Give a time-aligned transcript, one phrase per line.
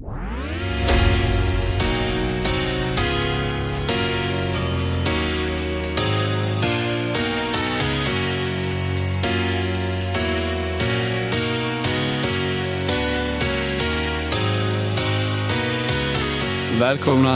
[0.00, 0.16] Välkomna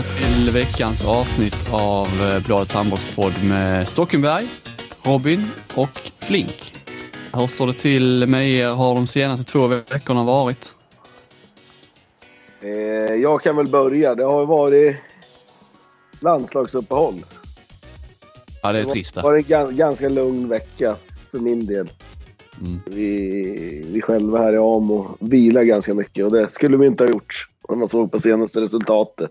[0.02, 4.48] till veckans avsnitt av eh, Bladets handbollspodd med Stockenberg,
[5.02, 6.74] Robin och Flink.
[7.32, 8.68] Hur står det till med er?
[8.68, 10.74] Har de senaste två veckorna varit?
[12.64, 14.14] Eh, jag kan väl börja.
[14.14, 14.96] Det har varit
[16.20, 17.14] landslagsuppehåll.
[18.62, 19.16] Ja, det är Det trist.
[19.16, 19.28] har det.
[19.28, 20.96] varit en gan- ganska lugn vecka
[21.30, 21.90] för min del.
[22.60, 22.80] Mm.
[22.86, 27.10] Vi, vi själva här i Amo vilar ganska mycket och det skulle vi inte ha
[27.10, 29.30] gjort om man såg på senaste resultatet.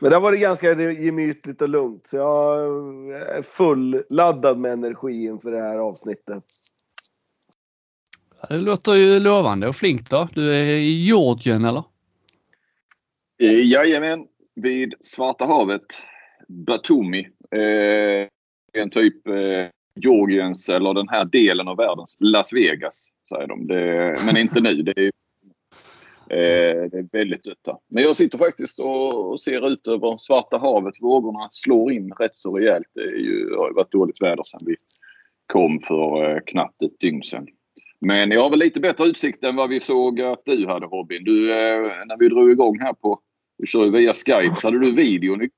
[0.00, 2.60] Men det har varit ganska gemytligt och lugnt så jag
[3.38, 6.42] är fulladdad med energi inför det här avsnittet.
[8.48, 9.68] Det låter ju lovande.
[9.68, 10.28] Och Flink då?
[10.34, 11.82] Du är i Georgien eller?
[13.38, 15.82] Eh, Jajamän, vid Svarta havet.
[16.48, 17.28] Batumi.
[17.50, 18.28] Eh,
[18.82, 19.66] en typ eh,
[20.00, 23.66] Georgiens eller den här delen av världens Las Vegas, säger de.
[23.66, 24.82] Det, men inte nu.
[24.82, 25.10] Det är,
[26.30, 27.76] eh, det är väldigt dött där.
[27.88, 30.94] Men jag sitter faktiskt och, och ser ut över Svarta havet.
[31.00, 32.88] Vågorna slår in rätt så rejält.
[32.94, 34.74] Det är ju, har ju varit dåligt väder sedan vi
[35.46, 37.46] kom för eh, knappt ett dygn sedan.
[38.00, 41.24] Men jag har väl lite bättre utsikt än vad vi såg att du hade Robin.
[41.24, 43.20] Du, eh, när vi drog igång här på,
[43.58, 45.48] vi kör ju via Skype, så hade du videon i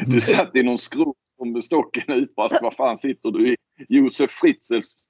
[0.06, 1.14] Du satt i någon skrov
[1.44, 2.58] med stocken utbrast.
[2.62, 3.56] Vad fan sitter du i?
[3.88, 5.08] Josef Fritzels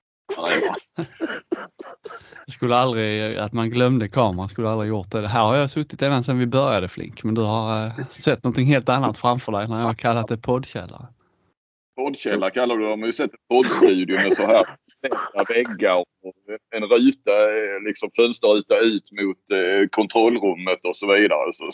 [2.49, 5.29] Skulle aldrig, att man glömde kameran skulle aldrig gjort det.
[5.29, 8.67] Här har jag suttit även sedan vi började Flink, men du har eh, sett någonting
[8.67, 11.07] helt annat framför dig när jag har kallat det poddkällare.
[12.05, 12.91] Poddkälla kallar du dem.
[12.91, 16.06] Jag har ju sett en poddstudio med så här stängda väggar och
[16.77, 21.53] en ruta, eh, liksom fönsterruta ut mot eh, kontrollrummet och så vidare.
[21.53, 21.64] Så,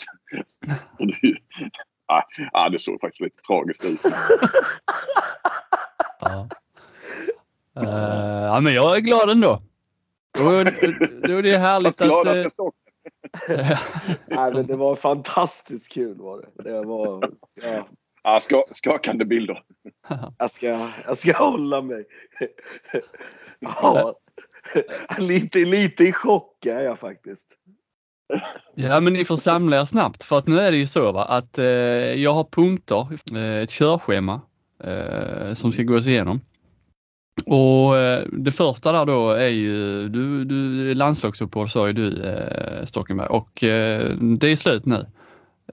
[0.99, 1.37] och du,
[2.07, 3.99] ja, ja, det såg faktiskt lite tragiskt ut.
[6.21, 6.47] Ja.
[7.81, 9.59] Eh, ja, men jag är glad ändå.
[10.37, 10.43] Då,
[11.27, 12.59] då är det härligt Fast glada att...
[13.49, 13.79] eh.
[14.27, 16.63] Nej, men det var fantastiskt kul var det.
[16.63, 17.31] det var,
[17.63, 17.87] ja,
[18.29, 19.63] Ja, ska, skakande bilder.
[20.39, 22.05] jag, ska, jag ska hålla mig.
[23.59, 24.15] Ja,
[25.17, 27.47] lite, lite i chock är jag faktiskt.
[28.75, 31.23] Ja men ni får samla er snabbt för att nu är det ju så va,
[31.23, 34.41] att eh, jag har punkter, eh, ett körschema
[34.83, 36.41] eh, som ska gås igenom.
[37.45, 42.85] Och eh, det första där då är ju, du, du landslagsuppehåll sa ju du eh,
[42.85, 45.05] Stockenberg och eh, det är slut nu.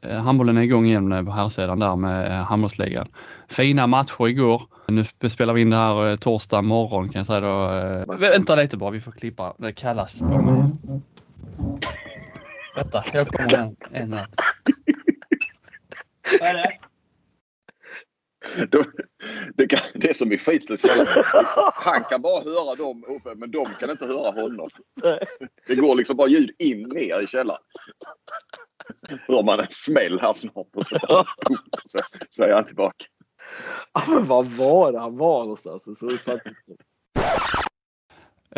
[0.02, 3.08] Eh, handbollen är igång igen på här sidan där med eh, handbollsligan.
[3.48, 4.62] Fina matcher igår.
[4.88, 8.14] Nu spelar vi in det här eh, torsdag morgon kan jag säga då.
[8.18, 9.54] Vänta lite bara, vi får klippa.
[9.58, 10.20] Det kallas.
[12.76, 14.26] Vänta, jag kommer en, en här.
[16.40, 16.72] Vad är det?
[18.70, 18.84] Då-
[19.54, 20.38] Det, kan, det är som i
[20.84, 21.24] jävla-
[21.74, 24.68] Han kan bara höra dem uppe men de kan inte höra honom.
[25.66, 27.60] Det går liksom bara ljud in ner i källaren.
[29.28, 30.98] Hör man en smäll här snart och så,
[31.84, 31.98] så,
[32.30, 33.04] så är han tillbaka.
[33.94, 35.98] Ja, men vad var det han var någonstans?
[35.98, 36.76] Såg faktiskt ut.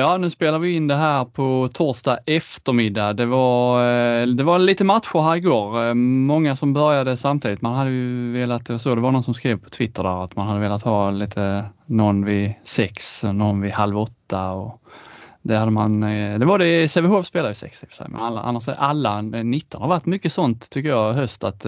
[0.01, 3.13] Ja, nu spelar vi in det här på torsdag eftermiddag.
[3.13, 5.87] Det var, eh, det var lite matcher här igår.
[5.87, 7.63] Eh, många som började samtidigt.
[7.63, 10.37] Man hade ju velat, jag såg det var någon som skrev på Twitter där att
[10.37, 14.83] man hade velat ha lite någon vid sex, någon vid halv åtta och
[15.43, 18.07] det hade man, eh, det var det, Sävehof spelar ju sex i och för sig,
[18.09, 21.67] men alla, annars är alla, 19 har varit mycket sånt tycker jag i höst att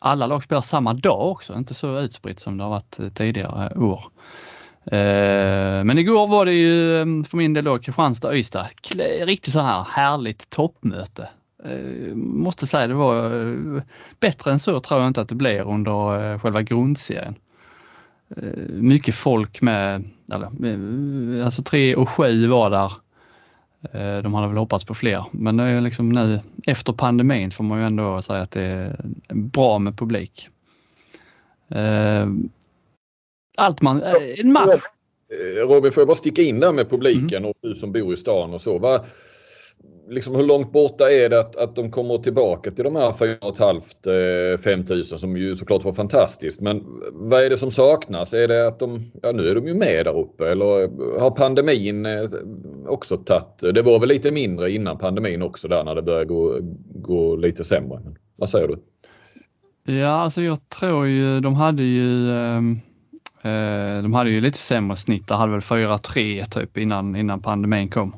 [0.00, 4.04] alla lag spelar samma dag också, inte så utspritt som det har varit tidigare år.
[4.92, 8.66] Eh, men igår var det ju eh, för min del då Kristianstad-Ystad.
[9.22, 11.28] Riktigt så här härligt toppmöte.
[11.64, 13.82] Eh, måste säga det var
[14.20, 17.34] bättre än så tror jag inte att det blir under själva grundserien.
[18.68, 20.04] Mycket folk med,
[21.44, 22.92] alltså 3 och 7 var där.
[24.22, 27.78] De hade väl hoppats på fler, men det är liksom nu efter pandemin får man
[27.78, 30.48] ju ändå säga att det är bra med publik.
[33.58, 34.80] Allt man, eh, en match
[35.32, 38.16] Eh, Robin, får jag bara sticka in där med publiken och du som bor i
[38.16, 38.78] stan och så.
[38.78, 39.04] Va,
[40.08, 44.58] liksom, hur långt borta är det att, att de kommer tillbaka till de här 4
[44.58, 46.60] 5 000 som ju såklart var fantastiskt.
[46.60, 48.34] Men vad är det som saknas?
[48.34, 50.64] Är det att de, ja nu är de ju med där uppe eller
[51.20, 52.30] har pandemin eh,
[52.86, 56.58] också tagit, det var väl lite mindre innan pandemin också där när det började gå,
[56.94, 58.00] gå lite sämre.
[58.04, 58.78] Men, vad säger du?
[59.92, 62.87] Ja, alltså jag tror ju de hade ju ehm, eh,
[63.42, 65.26] Eh, de hade ju lite sämre snitt.
[65.26, 68.16] De hade väl 4-3 typ innan, innan pandemin kom.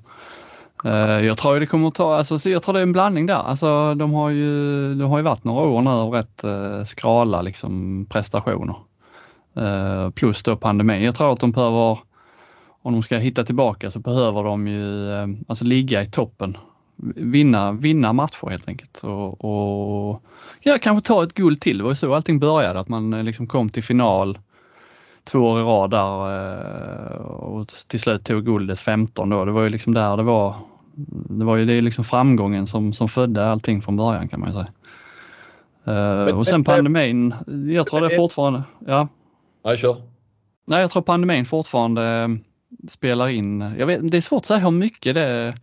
[0.84, 3.34] Eh, jag tror det kommer att ta, alltså, jag tror det är en blandning där.
[3.34, 7.42] Alltså, de har ju, de har ju varit några år nu av rätt eh, skrala
[7.42, 8.76] liksom, prestationer.
[9.56, 11.02] Eh, plus då pandemin.
[11.02, 11.98] Jag tror att de behöver,
[12.82, 16.56] om de ska hitta tillbaka så behöver de ju eh, alltså ligga i toppen.
[17.16, 20.22] Vinna, vinna matcher helt enkelt och, och
[20.60, 21.78] ja, kanske ta ett guld till.
[21.78, 24.38] Det var ju så allting började, att man eh, liksom kom till final
[25.30, 29.44] två år i rad där och till slut tog guldet 15 då.
[29.44, 30.56] Det var ju liksom där det var
[31.28, 34.54] det var ju det liksom framgången som, som födde allting från början kan man ju
[34.54, 34.72] säga.
[35.88, 37.34] Uh, men, och sen pandemin,
[37.68, 39.08] jag tror det fortfarande, ja.
[39.64, 39.96] Nej, kör.
[40.66, 42.28] Nej, jag tror pandemin fortfarande eh,
[42.88, 43.60] spelar in.
[43.78, 45.54] Jag vet, det är svårt att säga hur mycket det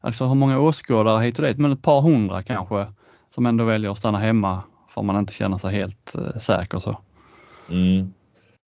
[0.00, 2.86] alltså hur många åskådare hit och dit, men ett par hundra kanske
[3.34, 4.62] som ändå väljer att stanna hemma
[4.94, 6.98] för man inte känner sig helt säker så.
[7.70, 8.12] Mm.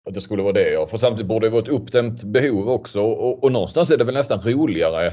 [0.08, 0.87] Att det skulle vara det ja.
[0.87, 4.14] För samtidigt borde det vara ett uppdämt behov också och, och någonstans är det väl
[4.14, 5.12] nästan roligare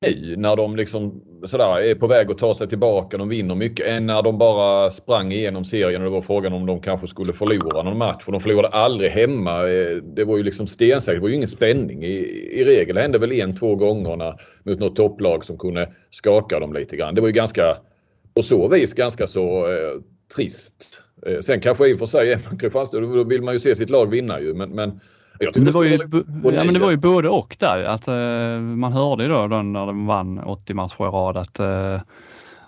[0.00, 3.16] nu när de liksom sådär är på väg att ta sig tillbaka.
[3.16, 6.66] De vinner mycket än när de bara sprang igenom serien och det var frågan om
[6.66, 8.24] de kanske skulle förlora någon match.
[8.24, 9.68] För de förlorade aldrig hemma.
[9.68, 11.18] Eh, det var ju liksom stensäkert.
[11.18, 12.04] Det var ju ingen spänning.
[12.04, 12.16] I,
[12.52, 14.34] i regel hände väl en, två gånger när,
[14.64, 17.14] mot något topplag som kunde skaka dem lite grann.
[17.14, 17.76] Det var ju ganska
[18.34, 20.00] på så vis ganska så eh,
[20.36, 21.02] trist.
[21.26, 23.74] Eh, sen kanske i och för sig är man Kristianstad, då vill man ju se
[23.74, 24.54] sitt lag vinna ju.
[24.54, 25.00] Men, men
[25.54, 25.90] det, var ju,
[26.44, 27.84] ja, men det var ju både och där.
[27.84, 31.60] Att, uh, man hörde ju då, då när de vann 80 matcher i rad att
[31.60, 32.00] uh,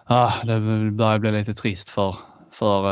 [0.04, 0.60] ah, det
[0.90, 2.16] börjar bli lite trist för,
[2.52, 2.86] för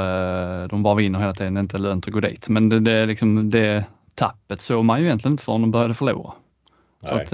[0.63, 1.55] uh, de bara vinner hela tiden.
[1.55, 2.49] Det är inte lönt att gå dit.
[2.49, 6.33] Men det, det, liksom, det tappet såg man ju egentligen inte förrän de började förlora.
[7.03, 7.11] Nej.
[7.11, 7.33] Så att,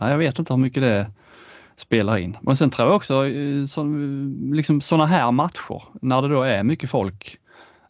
[0.00, 1.06] nej, jag vet inte hur mycket det
[1.80, 2.36] spelar in.
[2.40, 3.84] Men sen tror jag också eh, så,
[4.52, 7.36] liksom sådana här matcher när det då är mycket folk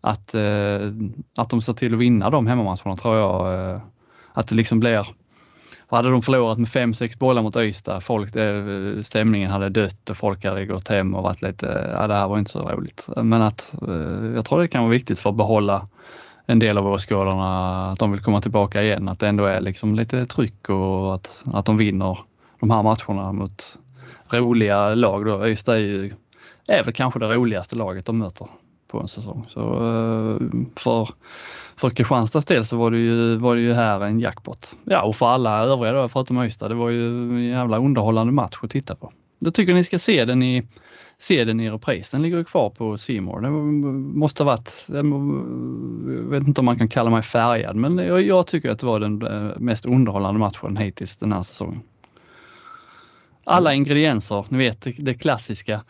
[0.01, 0.81] att, eh,
[1.37, 3.55] att de ser till att vinna de hemmamatcherna tror jag.
[3.55, 3.81] Eh,
[4.33, 5.07] att det liksom blir
[5.97, 10.45] hade de förlorat med 5-6 bollar mot Öysta, folk, eh, stämningen hade dött och folk
[10.45, 13.09] hade gått hem och varit lite, ja det här var inte så roligt.
[13.17, 15.89] Men att eh, jag tror det kan vara viktigt för att behålla
[16.47, 19.95] en del av åskådarna, att de vill komma tillbaka igen, att det ändå är liksom
[19.95, 22.19] lite tryck och att, att de vinner
[22.61, 23.79] de här matcherna mot
[24.31, 25.25] roliga lag.
[25.25, 25.49] Då.
[25.49, 26.13] Ystad är ju,
[26.67, 28.49] är väl kanske det roligaste laget de möter
[28.89, 29.45] på en säsong.
[29.49, 30.47] Så eh,
[30.77, 31.09] för,
[31.77, 34.77] för Kristianstads del så var det, ju, var det ju här en jackpot.
[34.85, 36.69] Ja och för alla övriga då förutom Ystad.
[36.69, 39.13] det var ju en jävla underhållande match att titta på.
[39.41, 40.67] Då tycker ni ska se den i
[41.19, 42.11] se den i repris.
[42.11, 43.41] Den ligger kvar på Simor.
[43.41, 43.51] Det
[44.19, 48.47] måste ha varit, jag vet inte om man kan kalla mig färgad, men jag, jag
[48.47, 51.81] tycker att det var den eh, mest underhållande matchen hittills den här säsongen.
[53.45, 55.85] Alla ingredienser, ni vet det, klassiska.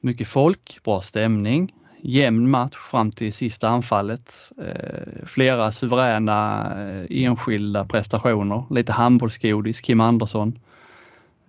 [0.00, 4.52] Mycket folk, bra stämning, jämn match fram till sista anfallet.
[4.58, 10.58] Eh, flera suveräna eh, enskilda prestationer, lite handbollsgodis, Kim Andersson.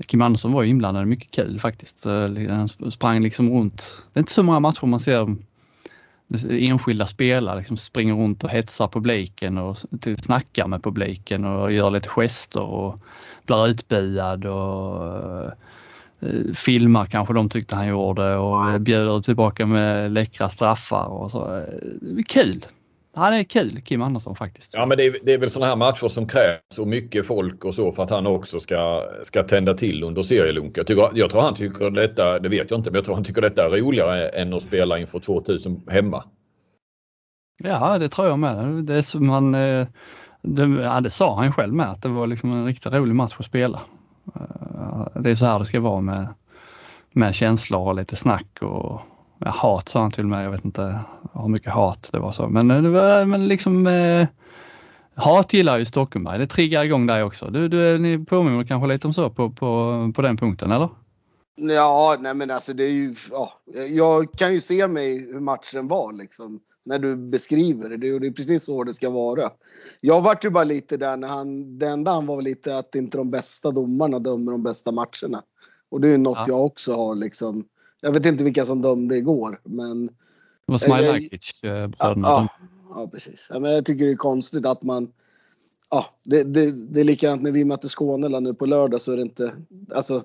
[0.07, 2.05] Kim Andersson var ju inblandad, mycket kul faktiskt.
[2.49, 4.05] Han sprang liksom runt.
[4.13, 5.35] Det är inte så många matcher man ser
[6.49, 11.91] enskilda spelare liksom springer runt och hetsar publiken och typ snackar med publiken och gör
[11.91, 12.99] lite gester och
[13.45, 15.45] blir utbuad och
[16.19, 21.31] eh, filmar kanske de tyckte han gjorde och eh, bjuder tillbaka med läckra straffar och
[21.31, 21.55] så.
[21.57, 22.65] Eh, kul!
[23.15, 24.73] Han är kul, Kim Andersson faktiskt.
[24.73, 27.65] Ja, men det är, det är väl sådana här matcher som krävs och mycket folk
[27.65, 30.77] och så för att han också ska, ska tända till under serielunk.
[30.77, 33.23] Jag, tycker, jag tror han tycker detta, det vet jag inte, men jag tror han
[33.23, 36.23] tycker detta är roligare än att spela inför 2000 hemma.
[37.63, 38.83] Ja, det tror jag med.
[38.83, 39.87] Det, är som han, eh,
[40.41, 43.35] det, ja, det sa han själv med att det var liksom en riktigt rolig match
[43.37, 43.81] att spela.
[44.35, 46.27] Eh, det är så här det ska vara med,
[47.11, 49.01] med känslor och lite snack och
[49.37, 50.43] ja, hat sa han till mig.
[50.43, 50.99] Jag vet inte
[51.33, 52.47] hur mycket hat det var så.
[52.47, 54.27] Men, eh, det var, men liksom eh,
[55.15, 56.39] hat gillar ju Stockenberg.
[56.39, 57.45] Det triggar igång dig också.
[57.45, 60.89] Du, du, ni påminner kanske lite om så på, på, på den punkten eller?
[61.55, 63.53] Ja, nej men alltså det är ju, ja,
[63.89, 66.59] jag kan ju se mig hur matchen var liksom.
[66.85, 67.97] När du beskriver det.
[67.97, 69.51] Det är precis så det ska vara.
[70.01, 73.17] Jag vart ju bara lite där när han, det enda han var lite att inte
[73.17, 75.43] de bästa domarna dömer de bästa matcherna.
[75.89, 76.45] Och det är ju något ja.
[76.47, 77.65] jag också har liksom.
[78.01, 80.09] Jag vet inte vilka som dömde igår men.
[80.65, 82.27] Det var Smailagic bröderna.
[82.27, 82.47] Ja,
[82.89, 83.47] ja, precis.
[83.53, 85.11] Ja, men jag tycker det är konstigt att man.
[85.89, 89.15] Ja, det, det, det är likadant när vi möter Skåne nu på lördag så är
[89.15, 89.53] det inte.
[89.95, 90.23] Alltså.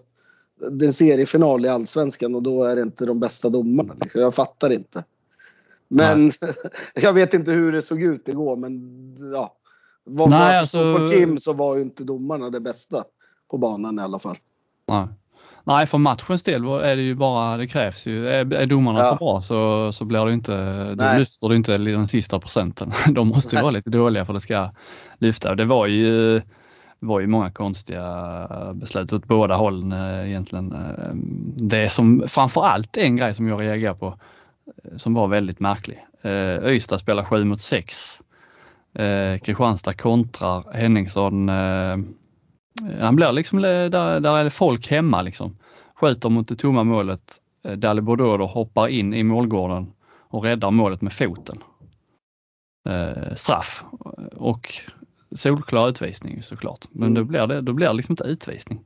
[0.71, 3.95] Det är en seriefinal i Allsvenskan och då är det inte de bästa domarna.
[4.00, 4.21] Liksom.
[4.21, 5.04] Jag fattar inte.
[5.88, 6.33] Men
[6.95, 9.54] jag vet inte hur det såg ut igår men ja.
[10.04, 10.95] Var Nej, alltså...
[10.95, 13.04] På Kim så var ju inte domarna det bästa
[13.50, 14.38] på banan i alla fall.
[14.87, 15.07] Nej.
[15.68, 19.10] Nej, för matchens del är det ju bara, det krävs ju, är, är domarna ja.
[19.10, 22.92] för bra så, så blir det inte, då lyfter det inte den sista procenten.
[23.14, 24.70] De måste ju vara lite dåliga för att det ska
[25.18, 25.54] lyfta.
[25.54, 26.42] Det var ju
[27.00, 30.72] var ju många konstiga beslut åt båda hållen eh, egentligen.
[30.72, 31.14] Eh,
[31.68, 34.06] det som framförallt en grej som jag reagerar på
[34.84, 36.04] eh, som var väldigt märklig.
[36.64, 38.20] Ystad spelar 7 mot 6.
[39.42, 41.50] Kristianstad kontrar Henningsson.
[43.00, 45.56] Han blir liksom, där, där är folk hemma liksom.
[45.94, 47.40] Skjuter mot det tomma målet.
[47.76, 49.92] Dali Bordeaux hoppar in i målgården
[50.28, 51.58] och räddar målet med foten.
[53.35, 53.85] Straff
[54.32, 54.75] och
[55.30, 56.85] solklar utvisning såklart.
[56.90, 57.14] Men mm.
[57.14, 58.80] då blir det, då blir det liksom inte utvisning.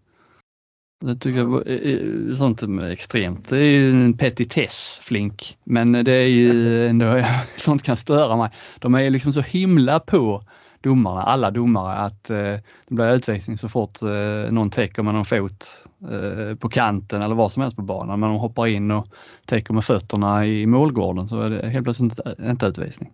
[1.03, 3.49] Det tycker jag är sånt är extremt.
[3.49, 5.59] Det är ju en petitess, Flink.
[5.65, 7.25] Men det är ju ändå,
[7.57, 8.51] sånt kan störa mig.
[8.79, 10.45] De är liksom så himla på
[10.83, 15.25] domarna, alla domare, att eh, det blir utvisning så fort eh, någon täcker med någon
[15.25, 15.67] fot
[16.11, 18.21] eh, på kanten eller vad som helst på banan.
[18.21, 19.07] Men de hoppar in och
[19.45, 23.13] täcker med fötterna i målgården så är det helt plötsligt inte, inte utvisning.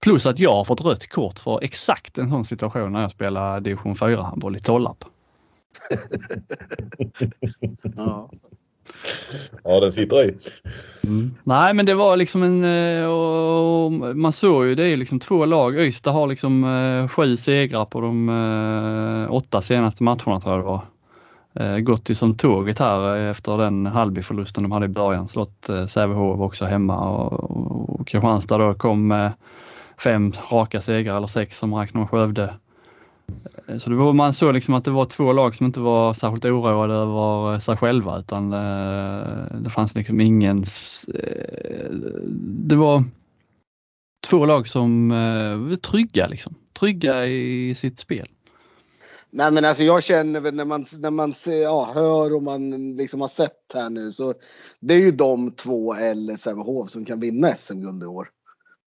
[0.00, 3.60] Plus att jag har fått rött kort för exakt en sån situation när jag spelar
[3.60, 5.04] division 4 handboll i Tollarp.
[7.96, 8.30] ja
[9.64, 10.34] ja, den sitter i.
[11.06, 11.34] Mm.
[11.44, 12.64] Nej, men det var liksom en...
[12.64, 15.80] Eh, och man såg ju det är liksom två lag.
[15.80, 20.66] Ystad har liksom eh, sju segrar på de eh, åtta senaste matcherna tror jag det
[20.66, 20.80] var.
[21.80, 25.28] Gått ju som tåget här efter den Halby-förlusten de hade i början.
[25.28, 29.30] Slått Sävehof också hemma och Kristianstad då kom
[29.98, 32.54] fem raka segrar eller sex som räknar med Skövde.
[33.78, 36.44] Så det var, man såg liksom att det var två lag som inte var särskilt
[36.44, 40.64] oroade över eh, sig själva utan eh, det fanns liksom ingen...
[41.14, 41.90] Eh,
[42.40, 43.04] det var
[44.26, 46.54] två lag som eh, var trygga liksom.
[46.72, 48.28] Trygga i sitt spel.
[49.30, 52.96] Nej men alltså jag känner väl när man, när man ser, ja, hör och man
[52.96, 54.34] liksom har sett här nu så
[54.80, 58.28] det är ju de två eller Sävehof som kan vinna SM-guld i år.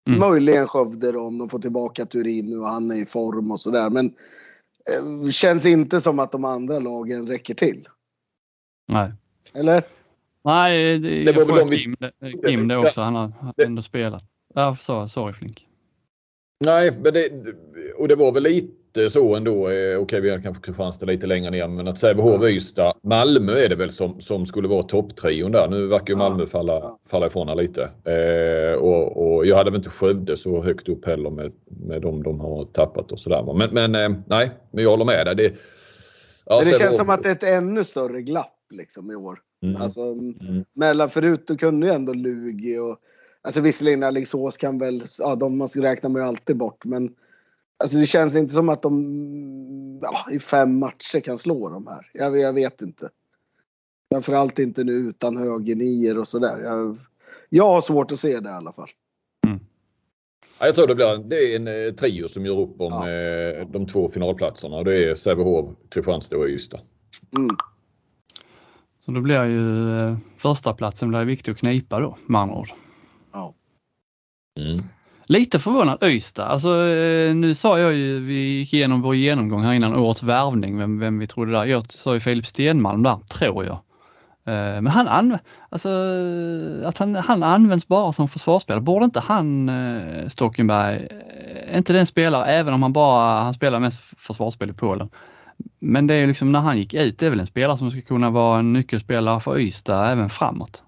[0.07, 0.19] Mm.
[0.19, 3.61] Möjligen Skövde då, om de får tillbaka Turin nu och han är i form och
[3.61, 3.89] sådär.
[3.89, 7.87] Men eh, känns inte som att de andra lagen räcker till.
[8.87, 9.11] Nej.
[9.53, 9.83] Eller?
[10.43, 12.31] Nej, det, det var väl de Kim, vi...
[12.47, 13.01] Kim det också.
[13.01, 14.23] Han har ändå spelat.
[14.53, 15.67] Ja, sorry Flink.
[16.65, 17.31] Nej, men det,
[17.97, 19.51] och det var väl lite lite så ändå.
[19.51, 23.53] Eh, okej, okay, vi har kanske Kristianstad lite längre ner, men att Sävehof, Ystad, Malmö
[23.59, 25.67] är det väl som, som skulle vara topptrion där.
[25.67, 27.83] Nu verkar ju Malmö falla, falla ifrån lite.
[27.83, 32.23] Eh, och, och, jag hade väl inte Skövde så högt upp heller med, med de
[32.23, 33.53] de har tappat och sådär.
[33.53, 35.35] Men, men eh, nej, men jag håller med dig.
[35.35, 35.53] Det,
[36.45, 39.39] ja, men det känns som att det är ett ännu större glapp liksom i år.
[39.63, 39.81] Mm.
[39.81, 40.65] Alltså, mm.
[40.73, 42.99] mellan förut då kunde ju ändå Lugi och
[43.41, 47.09] Alltså visserligen Alingsås kan väl, ja de räknar man ju alltid bort men
[47.83, 52.09] Alltså det känns inte som att de ja, i fem matcher kan slå de här.
[52.13, 53.09] Jag, jag vet inte.
[54.13, 56.59] Framförallt inte nu utan högernior och sådär.
[56.59, 56.97] Jag,
[57.49, 58.89] jag har svårt att se det i alla fall.
[59.47, 59.59] Mm.
[60.59, 63.09] Ja, jag tror det blir det är en eh, trio som gör upp om ja.
[63.09, 64.83] eh, de två finalplatserna.
[64.83, 66.81] Det är Sävehof, Kristianstad och Ystad.
[67.37, 67.55] Mm.
[68.99, 72.69] Så då blir ju eh, första platsen blir viktig att knipa då med andra ord.
[73.31, 73.53] Ja.
[74.59, 74.79] Mm.
[75.31, 76.45] Lite förvånad Ystad.
[76.45, 80.77] Alltså, eh, nu sa jag ju, vi gick igenom vår genomgång här innan årets värvning,
[80.77, 81.65] vem, vem vi trodde där.
[81.65, 83.75] Jag sa ju Filip Stenmalm där, tror jag.
[84.45, 85.37] Eh, men han, anv
[85.69, 85.89] alltså,
[86.85, 88.81] att han, han används bara som försvarsspelare.
[88.81, 91.07] Borde inte han, eh, Stockenberg,
[91.75, 95.09] inte den spelare, även om han bara, han spelar mest försvarsspel i Polen.
[95.79, 97.91] Men det är ju liksom när han gick ut, det är väl en spelare som
[97.91, 100.83] ska kunna vara en nyckelspelare för Ystad även framåt.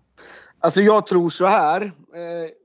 [0.59, 1.91] Alltså jag tror så här.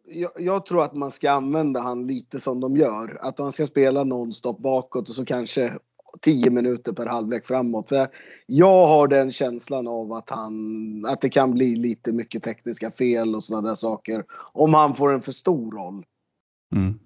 [0.09, 3.19] Jag, jag, tror att man ska använda han lite som de gör.
[3.21, 5.73] Att han ska spela nonstop bakåt och så kanske
[6.21, 7.89] 10 minuter per halvlek framåt.
[7.89, 8.09] För
[8.47, 13.35] jag har den känslan av att, han, att det kan bli lite mycket tekniska fel
[13.35, 14.25] och sådana där saker.
[14.53, 16.05] Om han får en för stor roll.
[16.75, 16.99] Mm.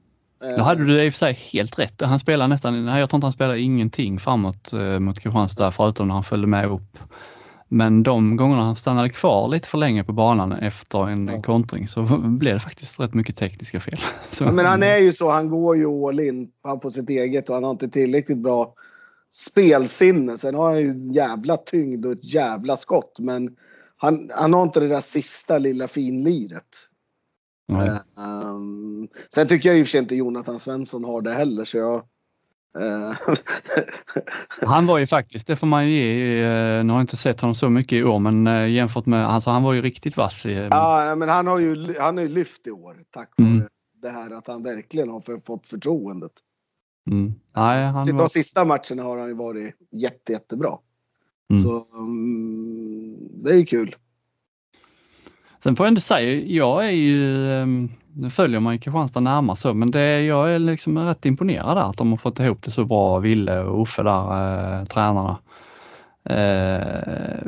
[0.45, 0.57] Eh.
[0.57, 2.01] Då hade du i och för sig helt rätt.
[2.01, 6.15] Han spelar nästan, jag tror inte han spelar ingenting framåt eh, mot Kristianstad förutom när
[6.15, 6.99] han följde med upp
[7.73, 11.43] men de gångerna han stannade kvar lite för länge på banan efter en ja.
[11.43, 13.99] kontring så blev det faktiskt rätt mycket tekniska fel.
[14.31, 16.51] Så, ja, men han är ju så, han går ju all in
[16.83, 18.75] på sitt eget och han har inte tillräckligt bra
[19.31, 20.39] spelsinne.
[20.39, 23.57] Sen har han ju en jävla tyngd och ett jävla skott men
[23.97, 26.77] han, han har inte det där sista lilla finliret.
[28.17, 31.77] Um, sen tycker jag i och för sig inte Jonathan Svensson har det heller så
[31.77, 32.03] jag.
[34.67, 37.41] han var ju faktiskt, det får man ju ge, eh, nu har jag inte sett
[37.41, 40.47] honom så mycket i år men eh, jämfört med, alltså han var ju riktigt vass.
[40.47, 43.69] I, ja men han har ju, han har ju lyft i år tack vare mm.
[44.03, 46.33] det här att han verkligen har fått förtroendet.
[47.11, 47.35] Mm.
[47.57, 48.29] Nej, han De var...
[48.29, 50.79] sista matcherna har han ju varit jätte, jättebra.
[51.51, 51.63] Mm.
[51.63, 53.97] Så um, det är ju kul.
[55.63, 59.57] Sen får jag ändå säga, jag är ju, ehm, nu följer man ju Kristianstad närmare
[59.57, 62.71] så, men det, jag är liksom rätt imponerad där att de har fått ihop det
[62.71, 65.39] så bra, Ville och Uffe där, eh, tränarna.
[66.25, 67.47] Eh,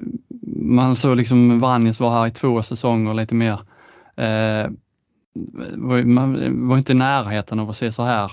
[0.56, 3.60] man såg liksom Vranjes var här i två säsonger lite mer.
[4.16, 4.70] Eh,
[6.04, 8.32] man var inte i närheten av att se så här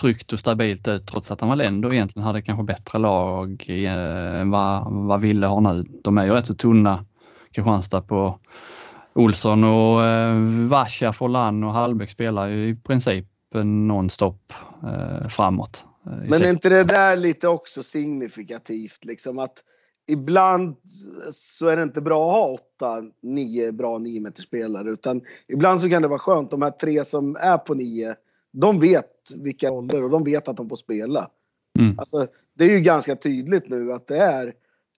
[0.00, 4.40] tryggt och stabilt ut trots att han väl ändå egentligen hade kanske bättre lag eh,
[4.40, 5.86] än vad, vad Ville har nu.
[6.02, 7.04] De är ju rätt så tunna
[7.52, 8.38] Kristianstad på
[9.12, 10.36] Olsson och eh,
[10.68, 13.26] Vasha, Forlan och Hallbäck spelar ju i princip
[13.64, 14.52] nonstop
[14.82, 15.86] eh, framåt.
[16.06, 19.64] Eh, Men är inte det där lite också signifikativt liksom att
[20.06, 20.76] ibland
[21.32, 25.80] så är det inte bra att ha åtta, nio bra nio meter spelare utan ibland
[25.80, 28.14] så kan det vara skönt de här tre som är på nio.
[28.52, 31.30] De vet vilka roller och de vet att de får spela.
[31.78, 31.98] Mm.
[31.98, 34.54] Alltså, det är ju ganska tydligt nu att det är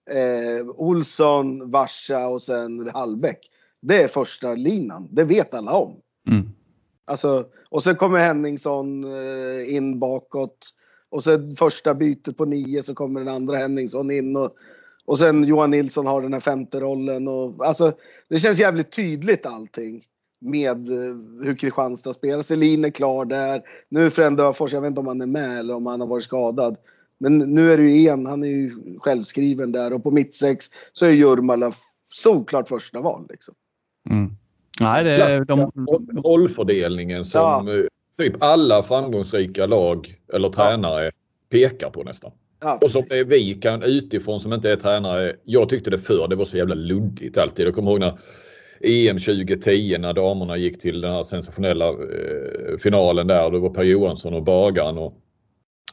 [0.09, 3.49] eh, Olsson, Varsa och sen Hallbäck.
[3.85, 5.07] Det är första linan.
[5.11, 5.95] Det vet alla om.
[6.29, 6.49] Mm.
[7.05, 10.69] Alltså, och sen kommer Henningsson eh, in bakåt.
[11.09, 14.35] Och sen första bytet på nio så kommer den andra Henningsson in.
[14.35, 14.55] Och,
[15.05, 17.27] och sen Johan Nilsson har den här femte rollen.
[17.27, 17.93] Och, alltså,
[18.27, 20.03] det känns jävligt tydligt allting
[20.39, 22.41] med eh, hur Kristianstad spelar.
[22.41, 23.61] Selin är klar där.
[23.89, 26.07] Nu är Fren Döfors, jag vet inte om han är med eller om han har
[26.07, 26.77] varit skadad.
[27.17, 31.05] Men nu är det ju en, han är ju självskriven där och på mittsex så
[31.05, 31.73] är Jurmala
[32.07, 33.25] såklart första val.
[33.29, 33.55] Liksom.
[34.09, 34.31] Mm.
[34.79, 35.71] Nej, det är de...
[36.23, 37.73] rollfördelningen som ja.
[37.75, 37.85] Eh,
[38.17, 41.11] typ alla framgångsrika lag eller tränare ja.
[41.49, 42.31] pekar på nästan.
[42.61, 45.35] Ja, och som vi kan utifrån som inte är tränare.
[45.43, 47.67] Jag tyckte det förr, det var så jävla luddigt alltid.
[47.67, 48.17] Jag kommer ihåg när
[48.81, 53.51] EM 2010 när damerna gick till den här sensationella eh, finalen där.
[53.51, 55.19] Det var Per Johansson och Bagan och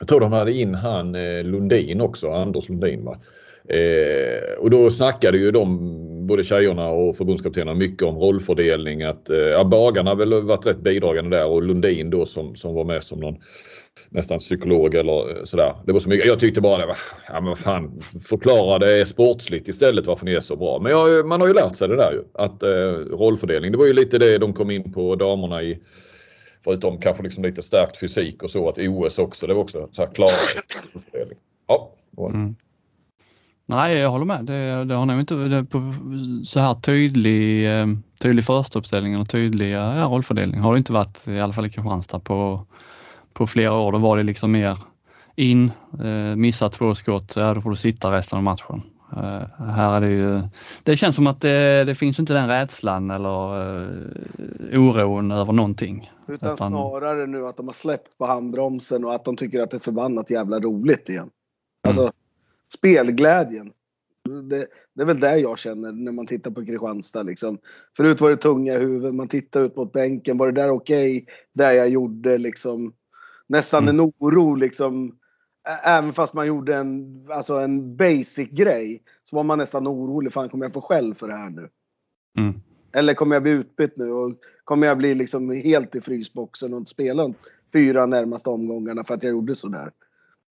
[0.00, 3.05] jag tror de hade in han eh, Lundin också, Anders Lundin.
[3.05, 3.21] Va?
[3.75, 5.79] Eh, och då snackade ju de,
[6.30, 9.02] både tjejerna och förbundskaptenerna, mycket om rollfördelning.
[9.02, 12.75] Att, eh, ja, Bagarna har väl varit rätt bidragande där och Lundin då som, som
[12.75, 13.37] var med som någon
[14.08, 15.75] nästan psykolog eller eh, sådär.
[15.87, 16.26] Det var så mycket.
[16.26, 16.96] Jag tyckte bara det var,
[17.28, 20.78] ja men fan, förklara det sportsligt istället varför ni är så bra.
[20.78, 22.25] Men jag, man har ju lärt sig det där ju.
[22.34, 25.78] Att eh, rollfördelning, det var ju lite det de kom in på damerna i
[26.64, 30.05] Förutom kanske liksom lite stärkt fysik och så att OS också, det var också så
[30.05, 30.31] här klar
[30.94, 31.38] rollfördelning.
[31.66, 31.94] Ja.
[32.18, 32.55] Mm.
[33.70, 34.44] Nej, jag håller med.
[34.44, 35.94] Det, det har nog inte det på
[36.44, 37.87] så här tydlig, eh,
[38.18, 42.20] tydlig förstauppställning och tydlig ja, rollfördelning har det inte varit i alla fall i Kristianstad
[42.20, 42.66] på,
[43.33, 43.92] på flera år.
[43.92, 44.78] Då var det liksom mer
[45.37, 45.72] in,
[46.04, 48.83] eh, missa två skott, ja då får du sitta resten av matchen.
[49.12, 50.42] Uh, här är det ju,
[50.83, 56.11] det känns som att det, det finns inte den rädslan eller uh, oron över någonting.
[56.28, 59.70] Utan, Utan, snarare nu att de har släppt på handbromsen och att de tycker att
[59.70, 61.30] det är förbannat jävla roligt igen.
[61.87, 62.12] Alltså mm.
[62.78, 63.72] Spelglädjen.
[64.48, 67.59] Det, det, är väl det jag känner när man tittar på Kristianstad liksom.
[67.96, 70.38] Förut var det tunga huvuden, man tittade ut mot bänken.
[70.38, 71.22] Var det där okej?
[71.22, 71.35] Okay?
[71.52, 72.94] Det jag gjorde liksom.
[73.46, 73.94] Nästan mm.
[73.94, 75.20] en oro liksom
[75.85, 80.33] Även fast man gjorde en, alltså en basic grej så var man nästan orolig.
[80.33, 81.68] Fan, kommer jag få skäll för det här nu?
[82.38, 82.61] Mm.
[82.92, 84.12] Eller kommer jag bli utbytt nu?
[84.12, 87.35] Och kommer jag bli liksom helt i frysboxen och inte spela de
[87.72, 89.90] fyra närmaste omgångarna för att jag gjorde sådär?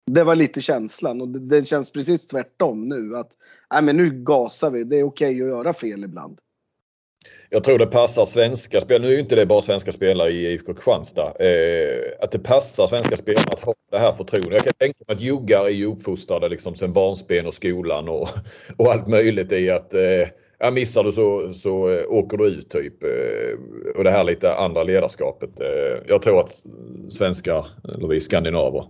[0.08, 3.16] Det var lite känslan och det, det känns precis tvärtom nu.
[3.16, 3.30] att
[3.72, 4.84] nej, men Nu gasar vi.
[4.84, 6.38] Det är okej okay att göra fel ibland.
[7.50, 10.52] Jag tror det passar svenska spelare, nu är ju inte det bara svenska spelare i
[10.52, 14.52] IFK Kristianstad, eh, att det passar svenska spelare att ha det här förtroendet.
[14.52, 18.28] Jag kan tänka mig att juggar är ju uppfostrade liksom sen barnsben och skolan och,
[18.76, 23.02] och allt möjligt i att eh, missar du så, så eh, åker du ut typ.
[23.02, 25.60] Eh, och det här lite andra ledarskapet.
[25.60, 26.50] Eh, jag tror att
[27.10, 28.84] svenskar, eller vi skandinaver,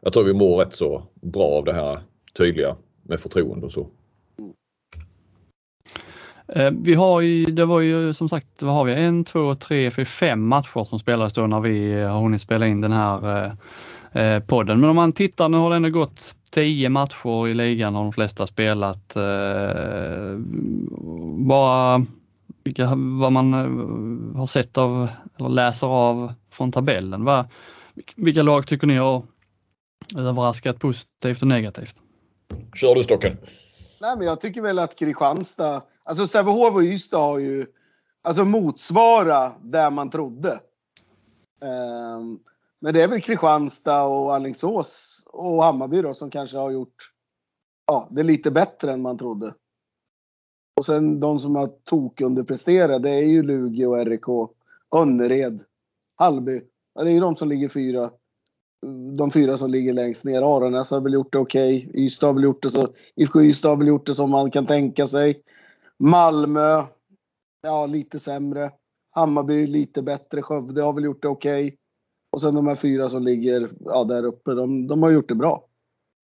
[0.00, 2.00] jag tror vi mår rätt så bra av det här
[2.36, 3.86] tydliga med förtroende och så.
[6.48, 9.90] Eh, vi har ju, det var ju som sagt, vad har vi, en, två, tre,
[9.90, 13.46] fyra, fem matcher som spelades då när vi har hunnit spela in den här
[14.12, 14.80] eh, eh, podden.
[14.80, 18.12] Men om man tittar, nu har det ändå gått tio matcher i ligan har de
[18.12, 19.16] flesta spelat.
[19.16, 20.36] Eh,
[21.38, 22.06] bara
[22.64, 23.52] vilka, vad man
[24.36, 25.08] har sett av,
[25.38, 27.24] eller läser av från tabellen.
[27.24, 27.46] Va,
[28.16, 29.22] vilka lag tycker ni har
[30.16, 31.96] överraskat positivt och negativt?
[32.74, 33.36] Kör du Stocken.
[34.00, 37.66] Nej, men jag tycker väl att Kristianstad Alltså Sävehof och Ystad har ju
[38.22, 40.60] alltså motsvara där man trodde.
[41.60, 42.40] Um,
[42.80, 47.12] men det är väl Kristianstad och Alingsås och Hammarby då som kanske har gjort
[47.86, 49.54] ja, det lite bättre än man trodde.
[50.76, 54.26] Och sen de som har tok underpresterat, det är ju Lugi och RIK.
[54.94, 55.64] Önnered,
[56.16, 56.62] Hallby.
[56.94, 58.10] Ja, det är ju de som ligger fyra.
[59.16, 60.56] De fyra som ligger längst ner.
[60.56, 61.86] Aranäs har väl gjort det okej.
[61.88, 62.04] Okay.
[62.04, 62.86] Ystad har väl gjort det så.
[63.16, 65.42] IFK Ystad har väl gjort det som man kan tänka sig.
[66.02, 66.82] Malmö.
[67.62, 68.70] ja, lite sämre.
[69.10, 70.42] Hammarby lite bättre.
[70.42, 71.66] Skövde har väl gjort det okej.
[71.66, 71.76] Okay.
[72.32, 75.34] Och sen de här fyra som ligger ja, där uppe, de, de har gjort det
[75.34, 75.66] bra.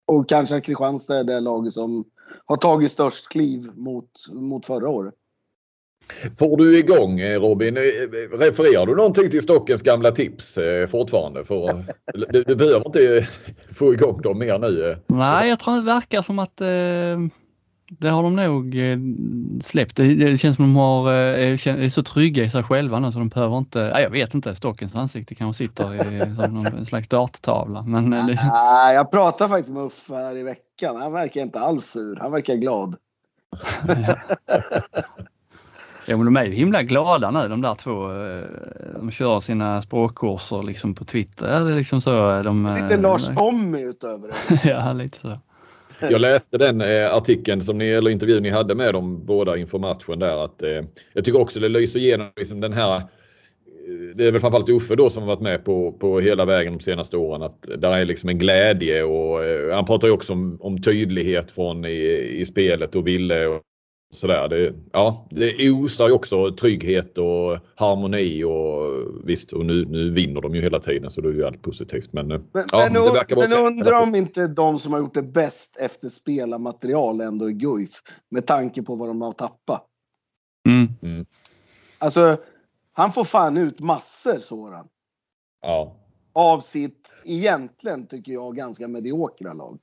[0.06, 2.04] Och kanske att Kristianstad är det laget som
[2.44, 5.14] har tagit störst kliv mot, mot förra året.
[6.38, 7.76] Får du igång eh, Robin?
[7.76, 7.80] Eh,
[8.38, 11.44] refererar du någonting till Stockens gamla tips eh, fortfarande?
[11.44, 11.84] För,
[12.32, 13.28] du, du behöver inte
[13.74, 14.98] få igång dem mer nu.
[15.06, 16.66] Nej, jag tror det verkar som att eh,
[17.88, 18.98] det har de nog eh,
[19.62, 19.96] släppt.
[19.96, 23.18] Det, det känns som de har, eh, är så trygga i sig själva nu så
[23.18, 27.82] de behöver inte, nej, jag vet inte, Stockens ansikte kanske sitter i någon slags darttavla.
[27.82, 28.38] Men, det...
[28.52, 30.96] nej, jag pratade faktiskt med Uffe här i veckan.
[30.96, 32.18] Han verkar inte alls sur.
[32.20, 32.96] Han verkar glad.
[33.86, 34.16] Ja,
[36.08, 38.08] men de är ju himla glada nu de där två.
[38.98, 41.46] De kör sina språkkurser liksom på Twitter.
[41.46, 42.42] Är det liksom så?
[42.42, 44.64] De, lite Lars Tommy utöver det.
[44.68, 45.38] ja, lite så.
[46.00, 49.78] Jag läste den eh, artikeln som ni, eller intervjun ni hade med dem båda inför
[49.78, 50.44] matchen där.
[50.44, 53.02] Att, eh, jag tycker också det lyser igenom liksom den här
[54.14, 56.80] det är väl framförallt Uffe då som har varit med på, på hela vägen de
[56.80, 57.42] senaste åren.
[57.42, 61.50] Att där är liksom en glädje och eh, han pratar ju också om, om tydlighet
[61.50, 63.62] från i, i spelet och ville och
[64.16, 64.48] sådär.
[64.48, 70.40] Det, ja, det osar ju också trygghet och harmoni och visst, och nu, nu vinner
[70.40, 72.12] de ju hela tiden så det är ju allt positivt.
[72.12, 75.32] Men, men, ja, men, det verkar men undrar om inte de som har gjort det
[75.32, 77.90] bäst efter spelarmaterial ändå är Guif.
[78.30, 79.86] Med tanke på vad de har tappat.
[80.68, 80.88] Mm.
[81.02, 81.26] Mm.
[81.98, 82.36] Alltså,
[82.92, 84.88] han får fan ut massor Soran.
[85.62, 85.96] Ja.
[86.32, 89.78] Av sitt, egentligen tycker jag, ganska mediokra lag.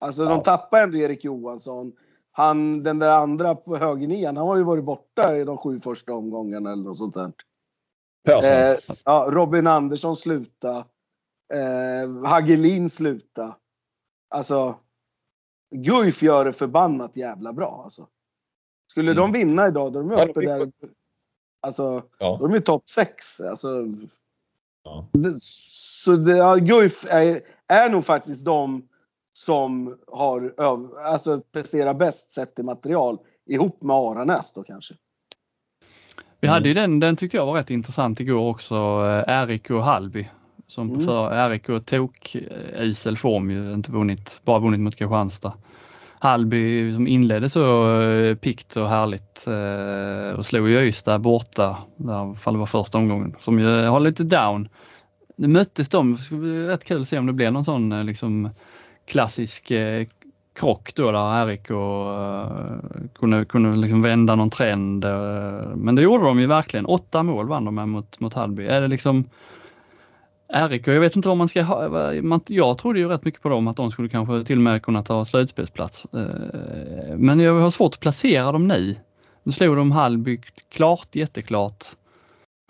[0.00, 0.28] Alltså ja.
[0.28, 1.92] de tappar ändå Erik Johansson
[2.36, 6.12] han, den där andra på högernian, han har ju varit borta i de sju första
[6.12, 7.32] omgångarna eller något sånt där.
[8.28, 10.76] Eh, ja, Robin Andersson sluta.
[11.54, 13.56] Eh, Hagelin sluta.
[14.30, 14.78] Alltså,
[15.70, 18.08] Guif gör det förbannat jävla bra alltså.
[18.90, 19.22] Skulle mm.
[19.22, 20.72] de vinna idag, då är de uppe där.
[21.60, 22.36] Alltså, ja.
[22.40, 23.40] då är de ju topp sex.
[23.40, 23.68] Alltså,
[24.82, 25.08] ja.
[25.40, 28.88] så det, ja, Guif är, är nog faktiskt de
[29.36, 30.52] som har
[31.06, 34.94] alltså, presterat bäst sett till material ihop med Aranäs då kanske.
[36.40, 38.74] Vi hade ju den, den tyckte jag var rätt intressant igår också,
[39.28, 40.28] eh, RIK och Halby.
[40.66, 41.00] Som mm.
[41.00, 42.36] för RIK tok
[42.74, 45.52] usel form ju, inte vunnit, bara vunnit mot Kristianstad.
[46.18, 52.34] Halby som inledde så eh, pikt och härligt eh, och slog ju Ystad borta, där
[52.34, 54.68] fall det var första omgången, som ju har lite down.
[55.36, 58.50] Nu möttes de, det bli rätt kul att se om det blir någon sån liksom
[59.06, 60.06] klassisk eh,
[60.54, 65.04] krock då där RIK eh, kunde, kunde liksom vända någon trend.
[65.04, 66.86] Eh, men det gjorde de ju verkligen.
[66.86, 68.66] Åtta mål vann de med mot, mot Hallby.
[68.66, 69.24] Är det liksom
[70.68, 71.88] RIK, jag vet inte vad man ska ha.
[72.22, 74.82] Man, jag trodde ju rätt mycket på dem att de skulle kanske till och med
[74.82, 76.06] kunna ta slutspelsplats.
[76.14, 78.96] Eh, men jag har svårt att placera dem nu.
[79.42, 81.84] Nu slog de Hallby klart, jätteklart.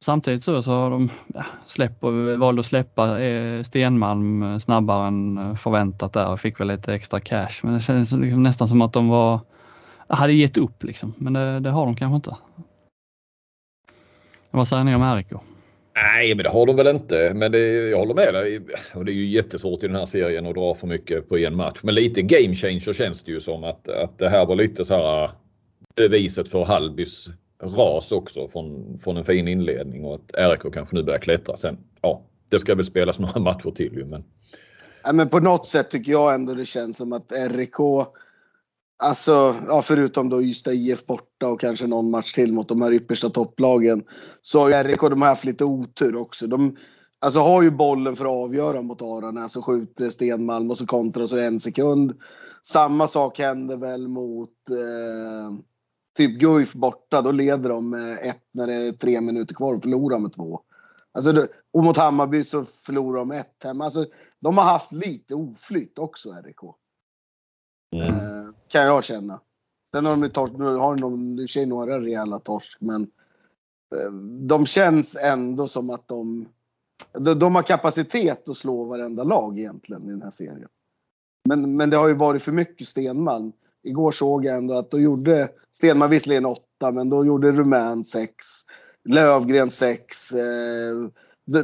[0.04, 2.02] Samtidigt så, så har de ja, släpp,
[2.38, 6.94] valt att släppa eh, Stenmalm eh, snabbare än eh, förväntat där och fick väl lite
[6.94, 7.60] extra cash.
[7.62, 9.40] Men det känns liksom nästan som att de var,
[10.08, 11.14] hade gett upp liksom.
[11.16, 12.36] Men det, det har de kanske inte.
[14.50, 15.26] Vad säger ni om RIK?
[15.94, 17.32] Nej, men det har de väl inte.
[17.34, 18.60] Men det, jag håller med dig.
[18.94, 21.56] Och det är ju jättesvårt i den här serien att dra för mycket på en
[21.56, 21.78] match.
[21.82, 24.94] Men lite game changer känns det ju som att, att det här var lite så
[24.94, 25.30] här
[25.96, 27.28] beviset för Hallbys
[27.64, 31.78] ras också från, från en fin inledning och att RIK kanske nu börjar klättra sen.
[32.02, 34.24] Ja, det ska väl spelas några matcher till ju men.
[35.04, 37.76] Ja, men på något sätt tycker jag ändå det känns som att RIK
[38.96, 42.92] Alltså, ja, förutom då Ystad IF borta och kanske någon match till mot de här
[42.92, 44.04] yppersta topplagen.
[44.42, 46.46] Så har RIK de har haft lite otur också.
[46.46, 46.76] De
[47.18, 51.26] alltså, har ju bollen för att avgöra mot Aranäs och skjuter Stenmalm och så kontrar
[51.26, 52.12] så en sekund.
[52.62, 55.58] Samma sak händer väl mot eh,
[56.16, 59.82] typ Guif borta, då leder de med ett när det är tre minuter kvar och
[59.82, 60.60] förlorar med två.
[61.12, 63.84] Alltså, och mot Hammarby så förlorar de ett hemma.
[63.84, 64.06] Alltså,
[64.40, 66.58] de har haft lite oflyt också, RIK.
[67.96, 68.08] Mm.
[68.08, 69.40] Eh, kan jag känna.
[69.94, 73.02] Sen har de, torsk, har de i och för sig några rejäla torsk, men
[73.96, 74.12] eh,
[74.48, 76.48] de känns ändå som att de,
[77.12, 80.68] de, de har kapacitet att slå varenda lag egentligen i den här serien.
[81.48, 85.00] Men, men det har ju varit för mycket Stenmalm igår såg jag ändå att då
[85.00, 88.36] gjorde Stenman visserligen åtta, men då gjorde Rumän sex.
[89.04, 90.32] Lövgren sex.
[90.32, 91.08] Eh,
[91.44, 91.62] det,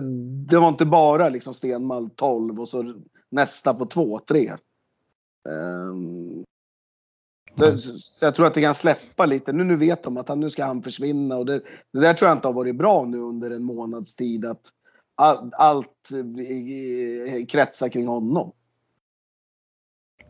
[0.48, 2.94] det, var inte bara liksom Stenmal 12 och så
[3.28, 4.50] nästa på två, tre.
[5.48, 6.44] Um,
[7.58, 9.52] så, så, jag tror att det kan släppa lite.
[9.52, 12.28] Nu, nu vet de att han, nu ska han försvinna och det, det där tror
[12.28, 14.44] jag inte har varit bra nu under en månads tid.
[14.44, 14.62] Att
[15.14, 16.08] all, allt
[17.48, 18.52] kretsar kring honom.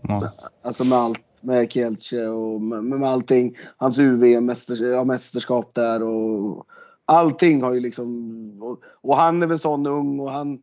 [0.02, 0.30] Ja.
[0.62, 3.56] Alltså med allt med Kielce och med, med allting.
[3.76, 6.66] Hans UV-mästerskap ja, där och
[7.04, 8.62] allting har ju liksom...
[8.62, 10.58] Och, och, han är väl sån ung och han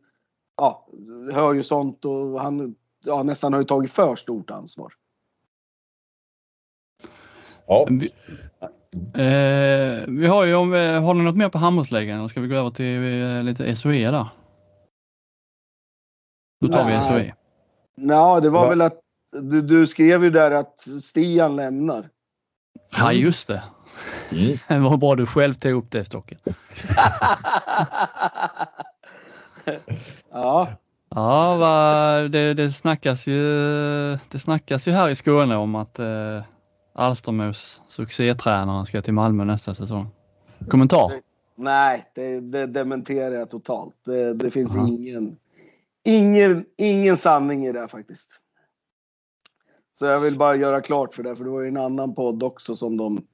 [0.56, 0.86] ja,
[1.32, 2.74] hör ju sånt och han
[3.06, 4.92] ja, nästan har ju tagit för stort ansvar.
[7.66, 7.86] Ja.
[7.90, 8.10] Vi,
[9.14, 12.28] eh, vi har ju om vi, har ni något mer på handbollsligan?
[12.28, 14.28] Ska vi gå över till eh, lite SOE där?
[16.60, 16.98] Då tar Nej.
[16.98, 17.34] vi SOE.
[17.94, 18.68] Ja, det var ja.
[18.68, 19.00] väl att
[19.32, 22.08] du, du, skrev ju där att Stian lämnar.
[22.90, 23.62] Ja, just det.
[24.30, 24.56] Mm.
[24.68, 26.38] Det var bra du själv tog upp det Stocken.
[30.30, 30.72] ja.
[31.10, 33.42] Ja, va, det, det, snackas ju,
[34.30, 36.42] det snackas ju här i Skåne om att eh,
[36.94, 40.08] Alstermos succétränaren ska till Malmö nästa säsong.
[40.68, 41.12] Kommentar?
[41.56, 43.94] Nej, det, det dementerar jag totalt.
[44.04, 44.88] Det, det finns Aha.
[44.88, 45.36] ingen,
[46.04, 48.40] ingen, ingen sanning i det faktiskt.
[49.98, 52.42] Så jag vill bara göra klart för det, för det var ju en annan podd
[52.42, 53.26] också som de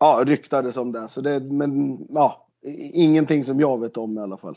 [0.00, 1.08] ja, ryktades om det.
[1.08, 2.48] Så det men ja,
[2.92, 4.56] ingenting som jag vet om i alla fall.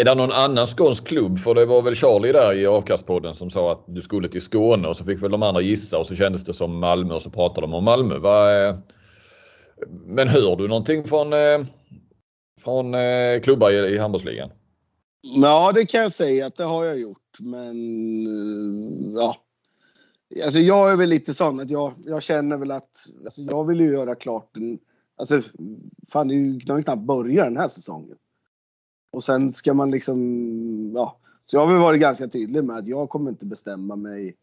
[0.00, 1.38] Är det någon annan skånsk klubb?
[1.38, 4.88] För det var väl Charlie där i Avkastpodden som sa att du skulle till Skåne
[4.88, 7.30] och så fick väl de andra gissa och så kändes det som Malmö och så
[7.30, 8.18] pratade de om Malmö.
[8.18, 8.46] Va,
[10.06, 11.66] men hör du någonting från, eh,
[12.60, 14.50] från eh, klubbar i, i handbollsligan?
[15.20, 17.38] Ja, det kan jag säga att det har jag gjort.
[17.40, 17.76] Men
[19.14, 19.36] ja.
[20.44, 23.80] Alltså jag är väl lite sån att jag, jag känner väl att alltså jag vill
[23.80, 24.78] ju göra klart en,
[25.16, 25.42] Alltså
[26.08, 28.16] fan det är ju knappt börja den här säsongen.
[29.12, 31.18] Och sen ska man liksom, ja.
[31.44, 34.36] Så jag har väl varit ganska tydlig med att jag kommer inte bestämma mig,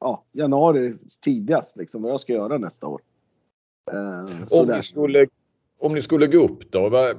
[0.00, 3.00] ja, januari tidigast liksom vad jag ska göra nästa år.
[3.92, 5.26] Eh, om, ni skulle,
[5.78, 7.16] om ni skulle gå upp då, vad,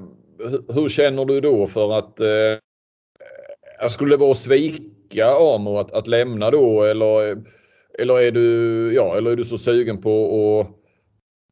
[0.67, 6.07] hur känner du då för att eh, skulle det vara att svika Amo att, att
[6.07, 7.43] lämna då eller,
[7.99, 10.77] eller, är du, ja, eller är du så sugen på att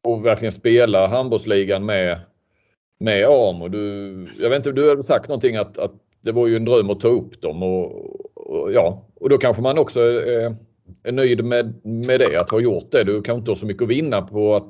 [0.02, 2.18] och verkligen spela handbollsligan med
[3.00, 3.68] med Amo.
[3.68, 6.90] Du, jag vet inte, du hade sagt någonting att, att det var ju en dröm
[6.90, 7.86] att ta upp dem och,
[8.34, 10.56] och ja, och då kanske man också är,
[11.02, 13.04] är nöjd med, med det, att ha gjort det.
[13.04, 14.66] Du kanske inte har så mycket att vinna på att,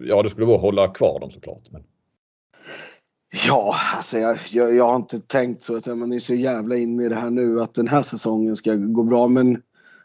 [0.00, 1.62] ja det skulle vara att hålla kvar dem såklart.
[1.70, 1.82] Men...
[3.46, 7.04] Ja, alltså jag, jag, jag, har inte tänkt så att man är så jävla inne
[7.04, 9.28] i det här nu att den här säsongen ska gå bra.
[9.28, 9.62] Men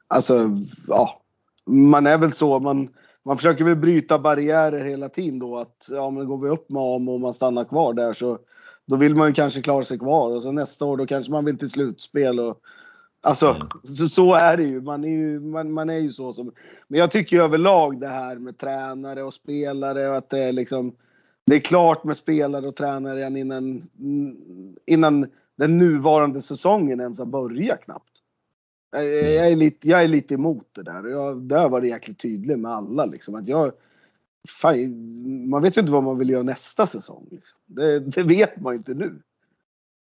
[0.08, 0.52] alltså,
[0.88, 1.22] ja,
[1.66, 2.60] man är väl så.
[2.60, 2.90] Man,
[3.26, 6.82] man försöker väl bryta barriärer hela tiden då att ja men går vi upp med
[6.82, 8.40] AMO och man stannar kvar där så
[8.86, 11.46] då vill man ju kanske klara sig kvar och så nästa år då kanske man
[11.46, 12.62] vill till slutspel och
[13.24, 13.68] alltså mm.
[13.84, 14.82] så, så, är det ju.
[14.82, 16.52] Man är ju, man, man är ju så som.
[16.88, 20.96] Men jag tycker överlag det här med tränare och spelare och att det är liksom
[21.46, 23.84] det är klart med spelare och tränare redan innan
[24.86, 28.07] innan den nuvarande säsongen ens har börjat knappt.
[28.92, 31.08] Jag, är lite, jag är lite emot det där.
[31.08, 33.06] Jag, det har varit jäkligt tydligt med alla.
[33.06, 33.72] Liksom, att jag,
[34.50, 37.28] fan, man vet ju inte vad man vill göra nästa säsong.
[37.32, 37.58] Liksom.
[37.66, 39.22] Det, det, vet man ju inte nu.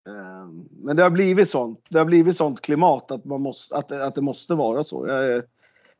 [0.09, 1.87] Ehm, men det har blivit sånt.
[1.89, 5.09] Det har blivit sånt klimat att, man måste, att, att det måste vara så.
[5.09, 5.43] Jag,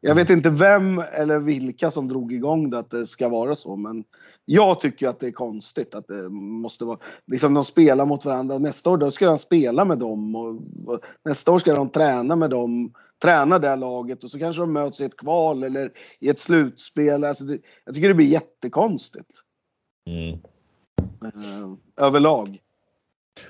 [0.01, 3.77] jag vet inte vem eller vilka som drog igång det att det ska vara så.
[3.77, 4.05] Men
[4.51, 8.59] jag tycker att det är konstigt att det måste vara, liksom de spelar mot varandra.
[8.59, 10.49] Nästa år då ska de spela med dem och,
[10.95, 14.73] och nästa år ska de träna med dem, träna det laget och så kanske de
[14.73, 17.25] möts i ett kval eller i ett slutspel.
[17.25, 19.31] Alltså det, jag tycker det blir jättekonstigt.
[20.07, 20.39] Mm.
[21.25, 22.59] Uh, överlag.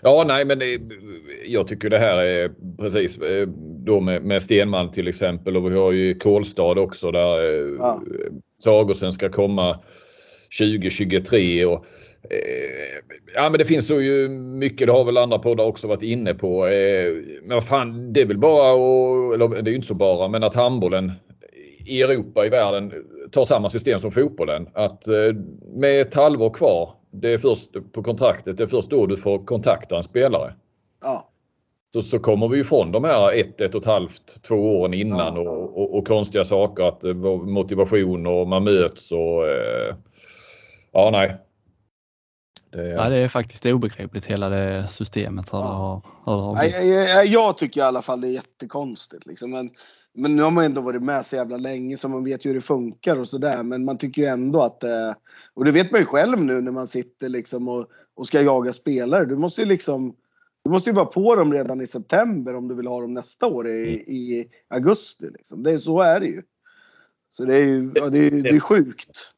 [0.03, 0.81] Ja, nej, men det,
[1.47, 3.49] jag tycker det här är precis eh,
[3.85, 8.03] då med, med Stenman till exempel och vi har ju Kolstad också där eh, ja.
[8.59, 9.79] Sagosen ska komma
[10.61, 11.85] 2023 och
[12.31, 16.03] eh, Ja men det finns så ju mycket, det har väl andra poddar också varit
[16.03, 16.67] inne på.
[16.67, 19.95] Eh, men vad fan, det är väl bara och, eller det är ju inte så
[19.95, 21.13] bara, men att handbollen
[21.87, 22.93] i Europa, i världen,
[23.33, 24.69] tar samma system som fotbollen.
[24.75, 25.35] Att eh,
[25.75, 29.45] med ett halvår kvar, det är först på kontraktet, det är först då du får
[29.45, 30.55] kontakta en spelare.
[31.05, 31.31] Ja.
[31.93, 35.37] Så, så kommer vi ifrån de här ett, ett och ett halvt, två åren innan
[35.37, 35.41] ja.
[35.41, 36.83] och, och, och, konstiga saker.
[36.83, 37.03] Att
[37.47, 39.95] motivation och man möts och eh,
[40.92, 41.37] Ja, nej.
[42.70, 45.53] Det, ja, det är faktiskt obegripligt hela det systemet.
[45.53, 46.03] Hur ja.
[46.24, 49.27] det har, hur jag, jag, jag, tycker i alla fall det är jättekonstigt.
[49.27, 49.51] Liksom.
[49.51, 49.70] Men,
[50.14, 52.55] men nu har man ändå varit med så jävla länge så man vet ju hur
[52.55, 53.62] det funkar och sådär.
[53.62, 55.12] Men man tycker ju ändå att eh,
[55.55, 58.72] Och det vet man ju själv nu när man sitter liksom och, och ska jaga
[58.72, 59.24] spelare.
[59.24, 60.16] Du måste ju liksom
[60.64, 63.46] du måste ju vara på dem redan i september om du vill ha dem nästa
[63.46, 64.01] år i, mm.
[64.01, 65.31] i augusti.
[65.38, 65.62] Liksom.
[65.62, 66.42] Det, så är det ju.
[67.31, 69.35] Så det är ju ja, det är, det är sjukt.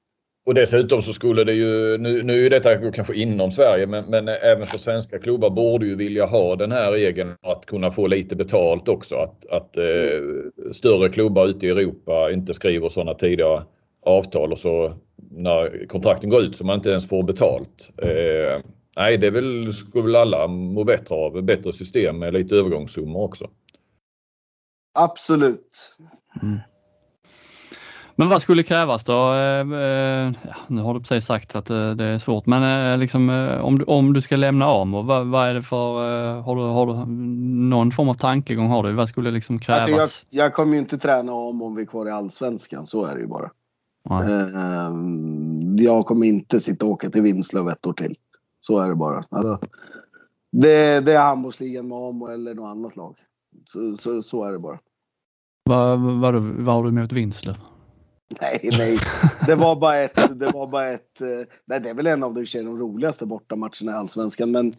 [0.46, 4.29] Och dessutom så skulle det ju, nu, nu är detta kanske inom Sverige, men, men
[4.29, 8.37] även för svenska klubbar borde ju vilja ha den här regeln att kunna få lite
[8.37, 9.14] betalt också.
[9.16, 13.62] Att, att eh, större klubbar ute i Europa inte skriver sådana tidiga
[14.03, 14.94] avtal och så
[15.31, 17.90] när kontrakten går ut så man inte ens får betalt.
[18.03, 18.62] Eh,
[18.96, 21.42] nej, det väl, skulle väl alla må bättre av.
[21.42, 23.50] Bättre system med lite övergångssummor också.
[24.94, 25.96] Absolut.
[26.42, 26.59] Mm.
[28.20, 29.33] Men vad skulle krävas då?
[29.33, 33.28] Eh, eh, ja, nu har du precis sagt att eh, det är svårt, men liksom,
[33.62, 36.87] om, du, om du ska lämna AMO, vad, vad är det för, har du, har
[36.87, 37.11] du
[37.68, 38.66] någon form av tankegång?
[38.66, 38.92] Har du?
[38.92, 40.00] Vad skulle liksom krävas?
[40.00, 43.04] Alltså jag, jag kommer ju inte träna AMO om vi är kvar i Allsvenskan, så
[43.04, 43.50] är det ju bara.
[44.11, 44.26] Nej.
[45.87, 48.14] Jag kommer inte sitta och åka till Vinslöv ett år till.
[48.61, 49.24] Så är det bara.
[49.28, 49.59] Alltså,
[50.52, 53.16] det, det är handbollsligan med AMO eller något annat lag.
[53.66, 54.78] Så, så, så är det bara.
[55.64, 57.56] Vad, vad, vad har du emot Vinslöv?
[58.40, 58.99] Nej, nej.
[59.47, 60.38] Det var bara ett...
[60.38, 61.27] Det, var bara ett, eh,
[61.66, 64.51] nej, det är väl en av de, de roligaste bortamatcherna i Allsvenskan.
[64.51, 64.73] Men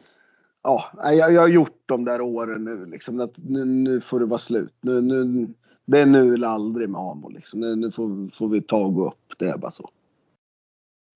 [0.63, 2.85] ja, jag, jag har gjort de där åren nu.
[2.85, 4.73] Liksom, att nu, nu får det vara slut.
[4.81, 5.47] Nu, nu,
[5.85, 7.29] det är nu eller aldrig med Amo.
[7.29, 7.59] Liksom.
[7.59, 9.33] Nu, nu får, får vi ta och gå upp.
[9.37, 9.89] Det är bara så.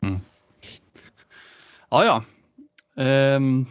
[0.04, 0.20] Mm.
[1.90, 2.24] Ja, ja.
[3.36, 3.66] Um,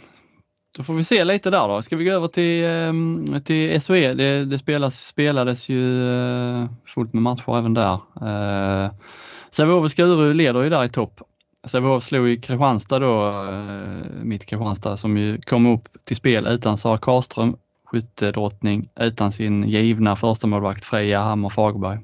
[0.76, 1.82] då får vi se lite där då.
[1.82, 4.14] Ska vi gå över till, ehm, till SOE?
[4.14, 7.92] Det, det spelas, spelades ju eh, fullt med matcher även där.
[7.94, 8.92] Eh,
[9.50, 11.20] Sävehof och Skuru leder ju där i topp.
[11.64, 16.78] Sävehof slog ju Kristianstad då, eh, mitt Kristianstad som ju kom upp till spel utan
[16.78, 21.98] Sara Karlström, skyttedrottning, utan sin givna första målvakt Freja Hammar Fagerberg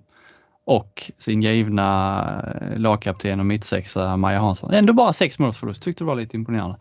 [0.65, 2.21] och sin givna
[2.61, 4.71] eh, lagkapten och mittsexa Maja Hansson.
[4.71, 6.77] Ändå bara sex målsförlust, tyckte det var lite imponerande.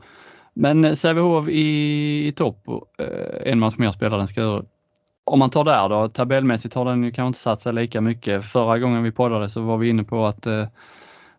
[0.54, 4.64] Men eh, Sävehof i, i topp, eh, en match mer spelad än Skuru.
[5.24, 8.46] Om man tar där då, tabellmässigt har den ju kanske inte satt sig lika mycket.
[8.46, 10.68] Förra gången vi poddade så var vi inne på att eh,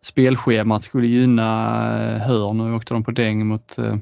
[0.01, 1.45] spelschemat skulle gynna
[1.99, 2.53] eh, Hör.
[2.53, 3.97] Nu åkte de på däng mot, eh,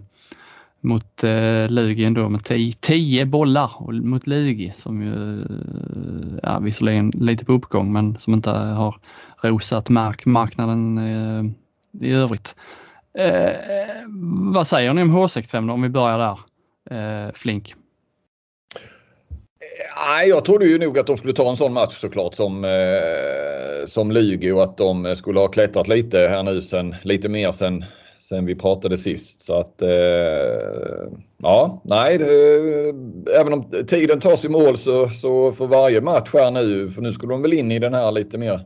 [0.80, 7.10] mot eh, Lugi ändå med tio, tio bollar mot Lugi som ju, eh, ja, visserligen
[7.10, 8.96] lite på uppgång men som inte har
[9.42, 11.44] rosat mark, marknaden eh,
[12.08, 12.56] i övrigt.
[13.14, 13.56] Eh,
[14.52, 16.38] vad säger ni om H65 då, om vi börjar där?
[16.90, 17.74] Eh, Flink.
[19.96, 23.86] Nej, jag trodde ju nog att de skulle ta en sån match såklart som, eh,
[23.86, 27.84] som Lugi och att de skulle ha klättrat lite här nu sen, lite mer sen,
[28.18, 29.40] sen vi pratade sist.
[29.40, 29.88] Så att eh,
[31.42, 32.26] ja, nej, det,
[33.40, 37.12] även om tiden tas i mål så, så för varje match här nu, för nu
[37.12, 38.60] skulle de väl in i den här lite mer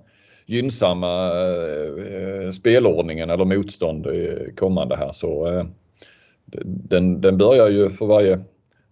[0.52, 4.06] gynnsamma eh, spelordningen eller motstånd
[4.56, 5.12] kommande här.
[5.12, 5.64] Så eh,
[6.64, 8.40] den, den börjar ju för varje,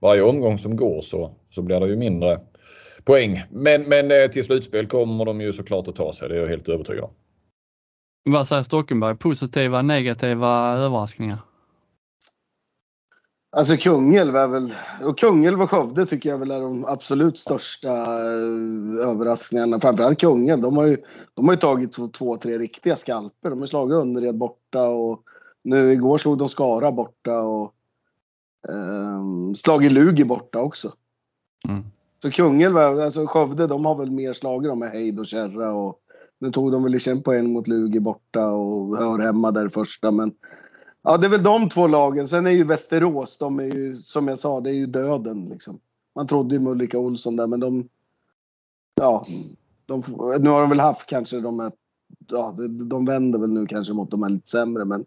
[0.01, 2.41] varje omgång som går så, så blir det ju mindre
[3.05, 3.43] poäng.
[3.51, 6.49] Men, men eh, till slutspel kommer de ju såklart att ta sig, det är jag
[6.49, 7.11] helt övertygad om.
[8.25, 9.17] Vad säger Stockenberg?
[9.17, 11.39] Positiva, negativa överraskningar?
[13.53, 17.89] Alltså Kungälv är väl, och Kungälv och Skövde tycker jag väl är de absolut största
[17.89, 19.81] eh, överraskningarna.
[19.81, 20.97] Framförallt Kungälv, de har ju,
[21.35, 23.51] de har ju tagit två, två, tre riktiga skalper.
[23.51, 25.23] De har slagit Önnered borta och
[25.63, 27.75] nu igår slog de Skara borta och
[28.69, 30.93] eh, slagit Lugi borta också.
[31.69, 31.85] Mm.
[32.23, 35.99] Så Kungälv, alltså Skövde, de har väl mer slagit dem med Heid och Kärra och
[36.39, 40.33] nu tog de väl i en mot Lugi borta och hör hemma där första men
[41.03, 42.29] Ja, det är väl de två lagen.
[42.29, 45.81] Sen är ju Västerås, de är ju som jag sa, det är ju döden liksom.
[46.15, 47.89] Man trodde ju med Ulrika Olsson där, men de...
[48.95, 49.27] Ja,
[49.87, 50.03] de,
[50.41, 51.73] nu har de väl haft kanske de här...
[52.27, 52.55] Ja,
[52.89, 55.05] de vänder väl nu kanske mot de här lite sämre, men...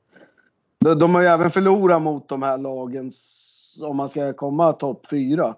[0.79, 3.11] De, de har ju även förlorat mot de här lagen
[3.81, 5.55] om man ska komma topp fyra.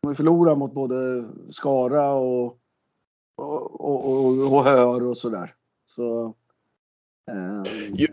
[0.00, 2.58] De har förlorat mot både Skara och,
[3.36, 5.54] och, och, och, och Hör och sådär.
[5.86, 6.34] Så...
[7.30, 7.64] Ehm,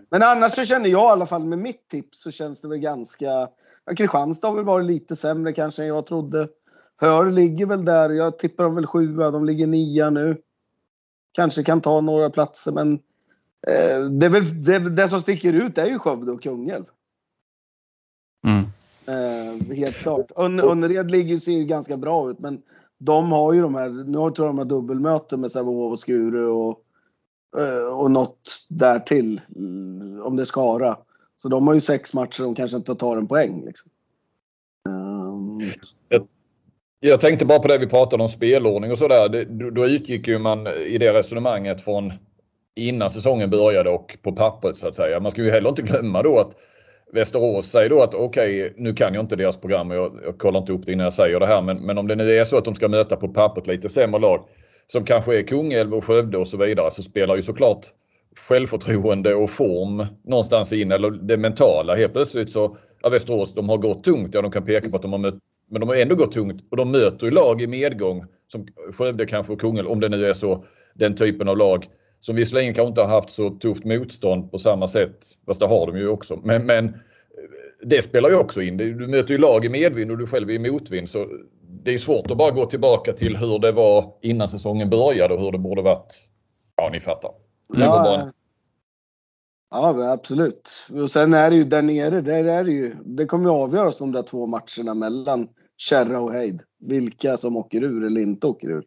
[0.10, 2.78] men annars så känner jag i alla fall med mitt tips så känns det väl
[2.78, 3.50] ganska...
[3.86, 6.48] Ja, Kristianstad har väl varit lite sämre kanske än jag trodde.
[6.98, 8.10] Hör ligger väl där.
[8.10, 9.32] Jag tippar dem väl sjua.
[9.32, 10.38] De ligger nia nu.
[11.32, 12.94] Kanske kan ta några platser men
[13.68, 16.86] eh, det, är väl, det, det som sticker ut är ju Skövde och Kungälv.
[18.48, 18.66] Mm.
[19.06, 20.32] Eh, helt klart.
[20.36, 22.62] Önnered ligger ser ju ganska bra ut men
[22.98, 26.46] de har ju de här, nu tror jag de har dubbelmöten med Sävehof och Skuru
[26.46, 26.84] och
[27.58, 29.42] Eh, och något därtill.
[29.56, 30.98] Eh, om det är Skara.
[31.38, 33.66] Så de har ju sex matcher de kanske inte tar en poäng.
[33.66, 33.92] Liksom.
[34.90, 35.62] Um...
[36.10, 36.28] Jag,
[37.00, 39.46] jag, tänkte bara på det vi pratade om spelordning och sådär.
[39.72, 42.14] Då utgick ju man i det resonemanget från
[42.76, 45.20] innan säsongen började och på pappret så att säga.
[45.20, 46.56] Man ska ju heller inte glömma då att
[47.14, 50.38] Västerås säger då att okej, okay, nu kan jag inte deras program och jag, jag
[50.38, 51.62] kollar inte upp det innan jag säger det här.
[51.62, 54.20] Men, men om det nu är så att de ska möta på pappret lite sämre
[54.20, 54.46] lag
[54.88, 57.86] som kanske är Kungälv och Skövde och så vidare så spelar ju såklart
[58.48, 61.96] självförtroende och form någonstans in eller det mentala.
[61.96, 64.34] Helt plötsligt så, ja Västerås, de har gått tungt.
[64.34, 65.38] Ja, de kan peka på att de har mött,
[65.72, 69.26] men de har ändå gått tungt och de möter ju lag i medgång som Skövde
[69.26, 71.88] kanske och Kungälv, om det nu är så, den typen av lag
[72.20, 75.18] som visserligen kanske inte har haft så tufft motstånd på samma sätt.
[75.46, 76.40] Fast det har de ju också.
[76.44, 76.94] Men, men
[77.84, 78.78] det spelar ju också in.
[78.78, 81.10] Du möter ju lag i medvind och du själv är i motvind.
[81.10, 81.28] Så
[81.84, 85.40] det är svårt att bara gå tillbaka till hur det var innan säsongen började och
[85.40, 86.28] hur det borde varit.
[86.76, 87.32] Ja, ni fattar.
[87.68, 88.32] Ja,
[89.72, 90.70] ja absolut.
[91.02, 93.98] Och sen är det ju där nere, där är det ju, det kommer ju avgöras
[93.98, 96.62] de där två matcherna mellan Kärra och Heid.
[96.80, 98.86] Vilka som åker ur eller inte åker ur.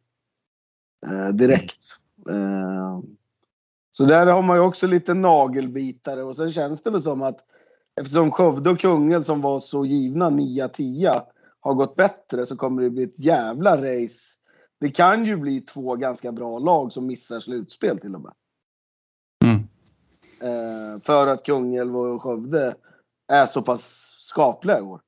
[1.07, 1.85] Eh, direkt.
[2.31, 3.01] Eh,
[3.91, 7.39] så där har man ju också lite nagelbitare och sen känns det väl som att
[8.01, 11.23] eftersom Skövde och Kungälv som var så givna 9-10
[11.67, 14.37] har gått bättre så kommer det bli ett jävla race.
[14.81, 18.33] Det kan ju bli två ganska bra lag som missar slutspel till och med.
[19.45, 19.69] Mm.
[20.41, 22.75] Eh, för att Kungälv och Skövde
[23.33, 25.01] är så pass skapliga i år.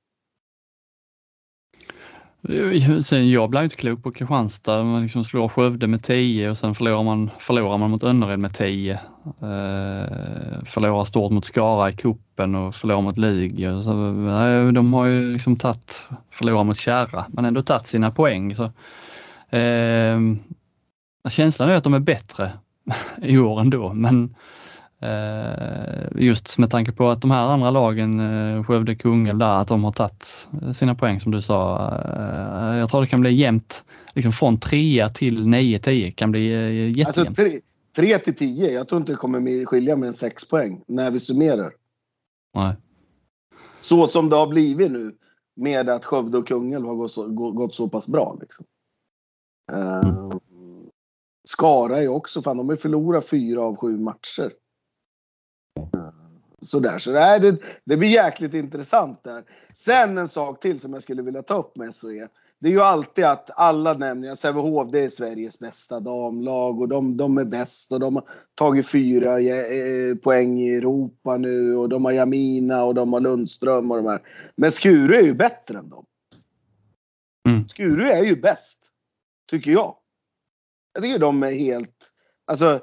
[3.04, 4.84] Sen jag blev inte klok på Kristianstad.
[4.84, 8.54] Man liksom slår Skövde med 10 och sen förlorar man, förlorar man mot Önnered med
[8.54, 8.92] 10.
[9.24, 13.64] Eh, förlorar stort mot Skara i kuppen och förlorar mot Lugi.
[13.64, 18.56] Eh, de har ju liksom tagit, förlorar mot Kärra, men ändå tagit sina poäng.
[18.56, 18.64] Så,
[19.56, 20.20] eh,
[21.30, 22.52] känslan är att de är bättre
[23.22, 24.34] i år ändå, men
[26.14, 29.84] just med tanke på att de här andra lagen, eh, Skövde, Kungälv där, att de
[29.84, 31.90] har tagit sina poäng som du sa.
[32.16, 33.84] Eh, jag tror det kan bli jämnt.
[34.14, 36.48] Liksom från 3 till 9-10 kan bli
[36.90, 37.38] jättejämnt.
[37.38, 37.60] Alltså
[37.96, 41.20] 3 till 10, jag tror inte det kommer skilja mer än 6 poäng när vi
[41.20, 41.72] summerar.
[42.54, 42.76] Nej.
[43.80, 45.14] Så som det har blivit nu
[45.56, 48.38] med att Skövde och Kungälv har gått så, gått så pass bra.
[48.40, 48.66] Liksom.
[49.72, 50.40] Mm.
[51.48, 54.52] Skara är också, fan de har förlorat fyra av sju matcher.
[56.62, 59.42] Sådär, så det, det, det blir jäkligt intressant där.
[59.74, 62.28] Sen en sak till som jag skulle vilja ta upp med SOE.
[62.60, 67.16] Det är ju alltid att alla nämner, Sävehof det är Sveriges bästa damlag och de,
[67.16, 68.24] de är bäst och de har
[68.54, 73.90] tagit fyra eh, poäng i Europa nu och de har Jamina och de har Lundström
[73.90, 74.20] och de här.
[74.56, 76.04] Men Skuru är ju bättre än dem.
[77.48, 77.68] Mm.
[77.68, 78.84] Skuru är ju bäst.
[79.50, 79.96] Tycker jag.
[80.92, 82.12] Jag tycker de är helt,
[82.46, 82.80] alltså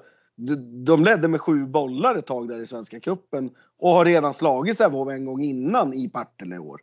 [0.85, 4.77] de ledde med sju bollar ett tag där i Svenska Kuppen och har redan slagit
[4.77, 6.81] Sävehof en gång innan i Partille i år.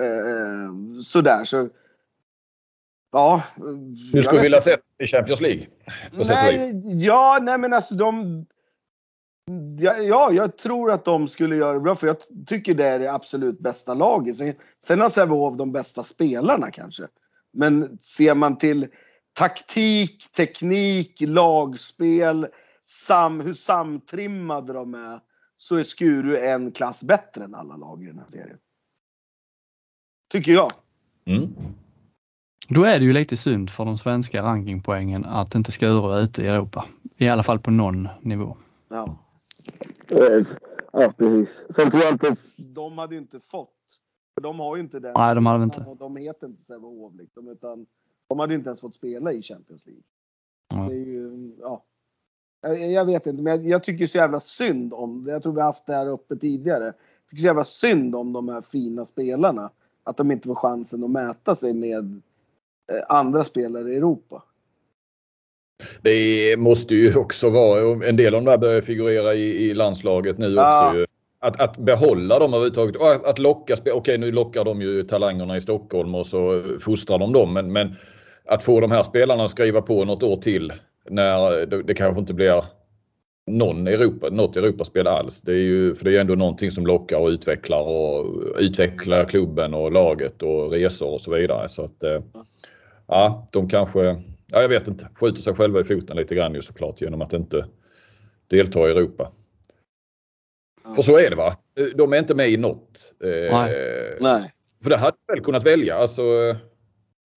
[0.00, 1.68] Eh, sådär så.
[3.12, 3.42] Ja.
[4.12, 5.66] Du skulle vilja se i Champions League?
[6.16, 8.46] På nej, ja, nej men alltså de.
[9.78, 12.16] Ja, ja, jag tror att de skulle göra det bra för jag
[12.46, 14.36] tycker det är det absolut bästa laget.
[14.36, 17.08] Sen, sen har Sävehof de bästa spelarna kanske.
[17.52, 18.86] Men ser man till
[19.32, 22.46] taktik, teknik, lagspel,
[22.84, 25.20] sam, hur samtrimmade de är
[25.56, 28.58] så är Skuru en klass bättre än alla lag i den här serien.
[30.30, 30.70] Tycker jag.
[31.24, 31.54] Mm.
[32.68, 36.42] Då är det ju lite synd för de svenska rankingpoängen att inte Skuru är ute
[36.42, 36.88] i Europa.
[37.16, 38.56] I alla fall på någon nivå.
[38.88, 39.18] Ja.
[40.92, 41.60] Ja, precis.
[41.76, 42.34] Sen tror jag inte...
[42.66, 43.68] De hade ju inte fått.
[44.42, 45.12] De har ju inte den.
[45.16, 45.86] Nej, de hade inte.
[45.98, 47.86] De heter inte Sävehof liksom, utan
[48.32, 50.02] de hade inte ens fått spela i Champions League.
[50.72, 50.88] Mm.
[50.88, 51.84] Det är ju, ja.
[52.62, 55.32] Jag, jag vet inte, men jag, jag, tycker så jävla synd om det.
[55.32, 56.84] Jag tror vi har haft det här uppe tidigare.
[56.84, 56.94] Jag
[57.30, 59.70] tycker så jävla synd om de här fina spelarna.
[60.04, 62.22] Att de inte får chansen att mäta sig med
[62.92, 64.42] eh, andra spelare i Europa.
[66.02, 70.38] Det måste ju också vara, en del av de där börjar figurera i, i landslaget
[70.38, 70.86] nu ja.
[70.86, 70.98] också.
[70.98, 71.06] Ju.
[71.40, 75.56] Att, att behålla dem överhuvudtaget och att, att locka, okej nu lockar de ju talangerna
[75.56, 77.96] i Stockholm och så fostrar de dem men, men
[78.44, 80.72] att få de här spelarna att skriva på något år till
[81.10, 82.64] när det, det kanske inte blir
[83.46, 85.40] någon Europa, något Europaspel alls.
[85.40, 88.26] Det är ju för det är ändå någonting som lockar och utvecklar och
[88.58, 91.68] utvecklar klubben och laget och resor och så vidare.
[91.68, 92.22] Så att eh,
[93.06, 94.00] ja, de kanske,
[94.52, 97.32] ja jag vet inte, skjuter sig själva i foten lite grann ju såklart genom att
[97.32, 97.66] inte
[98.46, 99.32] delta i Europa.
[100.96, 101.56] För så är det va?
[101.94, 103.12] De är inte med i något.
[103.24, 103.54] Eh,
[104.20, 104.52] Nej.
[104.82, 105.96] För det hade väl kunnat välja.
[105.96, 106.22] Alltså,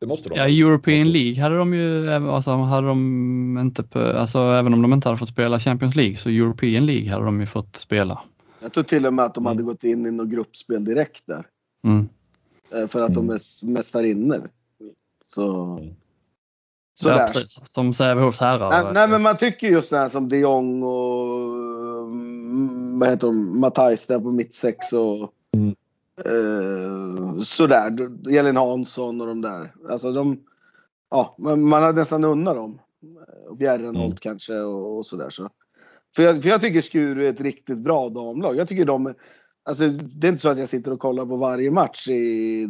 [0.06, 0.36] det måste de.
[0.36, 3.84] Ja, European League hade de ju, alltså hade de inte,
[4.20, 7.40] alltså även om de inte hade fått spela Champions League så European League hade de
[7.40, 8.22] ju fått spela.
[8.60, 9.66] Jag tror till och med att de hade mm.
[9.66, 11.46] gått in i något gruppspel direkt där.
[11.84, 12.10] Mm.
[12.74, 13.36] Eh, för att de mm.
[13.36, 14.50] är mästarinnor.
[15.28, 15.80] Så...
[17.00, 17.20] Sådär.
[17.20, 17.60] Ja, precis.
[17.64, 18.70] Som Sävehofs herrar.
[18.70, 23.28] Nej, nej, men man tycker just det här som de Jong och mm, vad heter
[23.28, 25.76] de, Matthijs där på mittsex och mm.
[26.24, 27.94] Eh, sådär.
[28.38, 29.74] Elin Hansson och de där.
[29.90, 30.40] Alltså de,
[31.10, 32.80] ja, man, hade nästan unnat dem.
[33.58, 34.16] Bjärrenholt mm.
[34.16, 35.30] kanske och, och sådär.
[35.30, 35.50] Så.
[36.16, 38.56] För jag, för jag tycker Skuru är ett riktigt bra damlag.
[38.56, 39.14] Jag tycker de...
[39.64, 42.68] Alltså, det är inte så att jag sitter och kollar på varje match i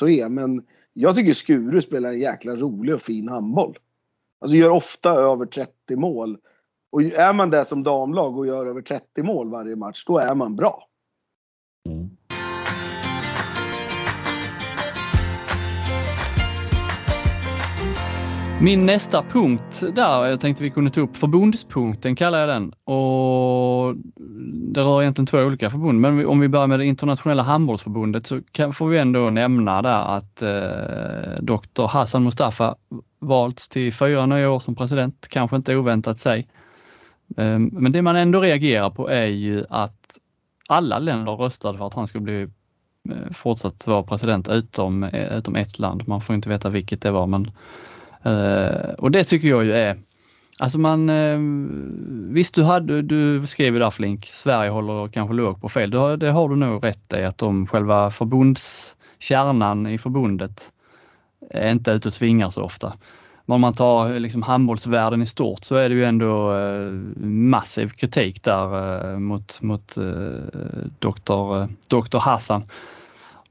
[0.00, 3.76] SHE, men jag tycker Skuru spelar en jäkla rolig och fin handboll.
[4.40, 6.38] Alltså gör ofta över 30 mål.
[6.92, 10.34] Och är man det som damlag och gör över 30 mål varje match, då är
[10.34, 10.88] man bra.
[11.88, 12.17] Mm.
[18.60, 22.72] Min nästa punkt där, jag tänkte vi kunde ta upp förbundspunkten kallar jag den.
[22.72, 23.94] Och
[24.74, 28.40] det rör egentligen två olika förbund, men om vi börjar med det internationella handbollsförbundet så
[28.52, 32.76] kan, får vi ändå nämna där att eh, Dr Hassan Mustafa
[33.18, 36.48] valts till fyra nya år som president, kanske inte oväntat sig.
[37.36, 40.18] Eh, men det man ändå reagerar på är ju att
[40.68, 42.42] alla länder röstade för att han skulle bli
[43.10, 46.08] eh, fortsatt vara president utom, eh, utom ett land.
[46.08, 47.50] Man får inte veta vilket det var men
[48.28, 49.98] Uh, och det tycker jag ju är,
[50.58, 51.38] alltså man, uh,
[52.32, 55.90] visst du hade, du skrev ju där Flink, Sverige håller kanske låg på fel.
[55.90, 60.70] Det, det har du nog rätt i att de själva förbundskärnan i förbundet
[61.50, 62.92] är inte ute och svingar så ofta.
[63.46, 66.92] Men om man tar eh, liksom handbollsvärlden i stort så är det ju ändå uh,
[67.26, 69.94] massiv kritik där mot, mot
[70.98, 72.62] doktor, doktor Hassan.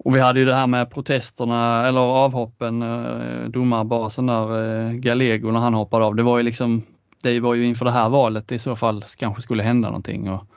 [0.08, 5.02] Och vi hade ju det här med protesterna eller avhoppen, eh, domarbasen där, eh, Gallego,
[5.02, 6.16] Galego när han hoppade av.
[6.16, 6.84] Det var ju liksom,
[7.24, 10.30] det var ju inför det här valet i så fall kanske skulle hända någonting.
[10.30, 10.48] Och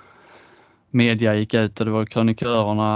[0.90, 2.90] media gick ut och det var krönikörerna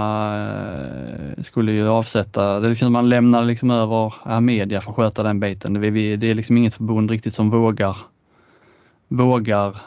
[1.37, 5.23] eh, skulle ju avsätta, det är liksom man lämnar liksom över, ja, media att sköta
[5.23, 5.73] den biten.
[5.73, 7.97] Det, vi, det är liksom inget förbund riktigt som vågar,
[9.07, 9.77] vågar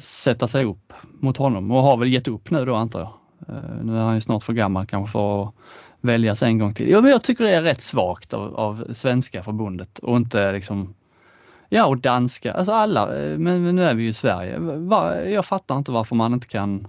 [0.00, 3.21] sätta sig upp mot honom och har väl gett upp nu då antar jag.
[3.48, 5.54] Eh, nu är han ju snart för gammal kanske för att
[6.00, 6.90] väljas en gång till.
[6.90, 10.94] Ja, men jag tycker det är rätt svagt av, av svenska förbundet och inte liksom
[11.74, 14.60] Ja och danska, alltså alla, eh, men, men nu är vi ju i Sverige.
[15.30, 16.88] jag fattar inte varför man inte kan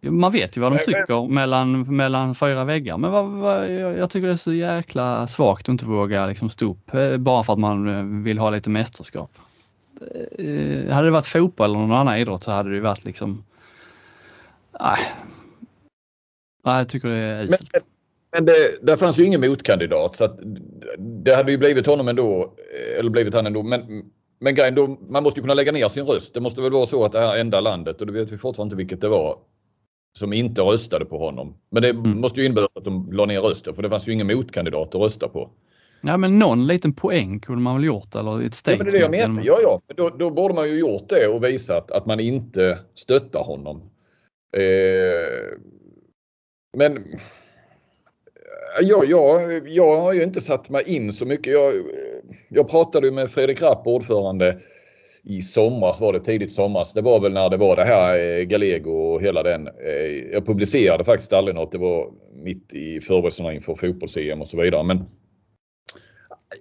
[0.00, 4.26] man vet ju vad de tycker mellan, mellan fyra väggar men vad, vad, jag tycker
[4.26, 7.58] det är så jäkla svagt att inte våga liksom stå upp eh, bara för att
[7.58, 9.30] man vill ha lite mästerskap.
[10.90, 13.44] Hade det varit fotboll eller någon annan idrott så hade det varit liksom
[14.80, 14.98] Nej.
[16.64, 17.70] Nej, jag tycker det är uselt.
[17.72, 17.82] Men,
[18.32, 20.38] men det, där fanns ju ingen motkandidat så att
[20.98, 22.54] det hade ju blivit honom ändå.
[22.98, 23.62] Eller blivit han ändå.
[23.62, 24.04] Men,
[24.38, 26.34] men grejen då, man måste ju kunna lägga ner sin röst.
[26.34, 28.66] Det måste väl vara så att det här enda landet, och det vet vi fortfarande
[28.66, 29.38] inte vilket det var,
[30.18, 31.56] som inte röstade på honom.
[31.70, 32.20] Men det mm.
[32.20, 35.00] måste ju innebära att de la ner rösten för det fanns ju ingen motkandidat att
[35.00, 35.50] rösta på.
[36.00, 38.74] Ja men någon liten poäng kunde man väl gjort eller ett steg.
[38.74, 39.42] Ja, men det är det jag menar.
[39.44, 39.80] Ja, ja.
[39.96, 43.90] Då, då borde man ju gjort det och visat att man inte stöttar honom.
[44.56, 45.58] Eh,
[46.76, 47.18] men
[48.82, 51.52] ja, ja, jag har ju inte satt mig in så mycket.
[51.52, 51.72] Jag,
[52.48, 54.60] jag pratade med Fredrik Rapp, ordförande,
[55.28, 56.92] i somras var det tidigt somras.
[56.92, 59.68] Det var väl när det var det här eh, Galego och hela den.
[59.68, 61.72] Eh, jag publicerade faktiskt aldrig något.
[61.72, 64.84] Det var mitt i förberedelserna inför fotbolls-EM och så vidare.
[64.84, 65.04] Men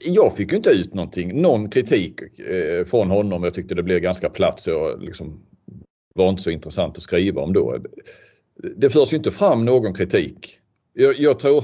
[0.05, 3.43] jag fick ju inte ut någonting, någon kritik eh, från honom.
[3.43, 5.45] Jag tyckte det blev ganska platt så jag liksom
[6.15, 7.77] var inte så intressant att skriva om då.
[8.77, 10.59] Det förs ju inte fram någon kritik.
[10.93, 11.63] Jag, jag tror...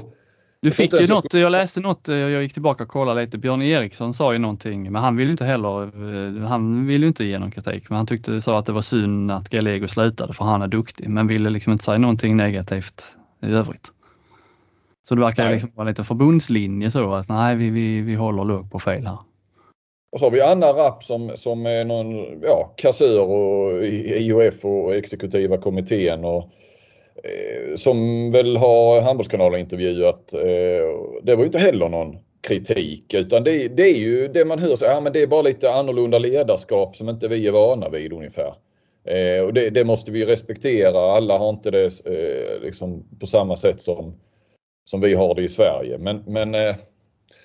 [0.60, 3.38] Du fick ju något, jag läste något, eh, jag gick tillbaka och kollade lite.
[3.38, 7.38] Björn Eriksson sa ju någonting, men han ville inte heller, eh, han ville inte ge
[7.38, 7.90] någon kritik.
[7.90, 11.08] Men han tyckte, sa att det var synd att Galego slutade för han är duktig,
[11.08, 13.02] men ville liksom inte säga någonting negativt
[13.42, 13.92] i övrigt.
[15.02, 18.70] Så det verkar liksom vara lite förbundslinje så att nej, vi, vi, vi håller låg
[18.70, 19.18] på fel här.
[20.12, 24.94] Och så har vi Anna Rapp som, som är någon ja, kassör och IOF och
[24.94, 26.42] exekutiva kommittén och
[27.24, 30.34] eh, som väl har Handbollskanalen intervjuat.
[30.34, 30.40] Eh,
[31.22, 32.16] det var ju inte heller någon
[32.48, 35.42] kritik utan det, det, är ju det man hör så ja men det är bara
[35.42, 38.54] lite annorlunda ledarskap som inte vi är vana vid ungefär.
[39.04, 41.16] Eh, och det, det, måste vi respektera.
[41.16, 44.14] Alla har inte det eh, liksom på samma sätt som,
[44.84, 45.98] som vi har det i Sverige.
[45.98, 46.74] Men, men eh,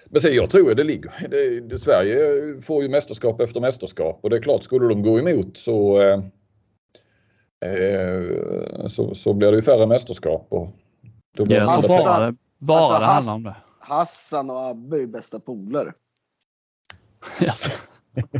[0.09, 1.27] men sen, jag tror att det ligger.
[1.29, 2.17] Det, det, Sverige
[2.61, 6.19] får ju mästerskap efter mästerskap och det är klart skulle de gå emot så, eh,
[7.71, 10.47] eh så, så blir det ju färre mästerskap.
[10.49, 10.69] Och
[11.37, 13.55] då blir ja, det bara bara alltså, det handlar om det.
[13.79, 15.93] Hassan och Abbe är bästa polare.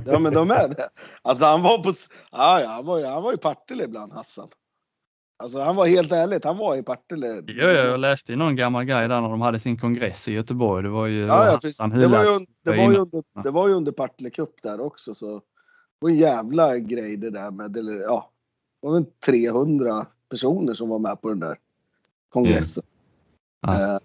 [0.05, 0.89] ja men de är det.
[1.21, 1.93] Alltså han var på,
[2.31, 4.47] ja, ja, han var, han var i Partille ibland Hassan.
[5.39, 7.27] Alltså han var helt ärligt, han var i Partille.
[7.47, 10.83] Ja, jag läste ju någon gammal grej där när de hade sin kongress i Göteborg.
[10.83, 11.25] Det var ju...
[11.25, 11.77] Ja, ja, precis.
[11.77, 15.13] Det, var ju, det, var ju under, det var ju under Partille Cup där också
[15.13, 15.35] så.
[15.35, 15.41] Det
[15.99, 18.31] var en jävla grej det där med, eller, ja.
[18.81, 21.57] Det var väl 300 personer som var med på den där
[22.29, 22.83] kongressen.
[23.67, 23.81] Mm.
[23.81, 23.99] Ja.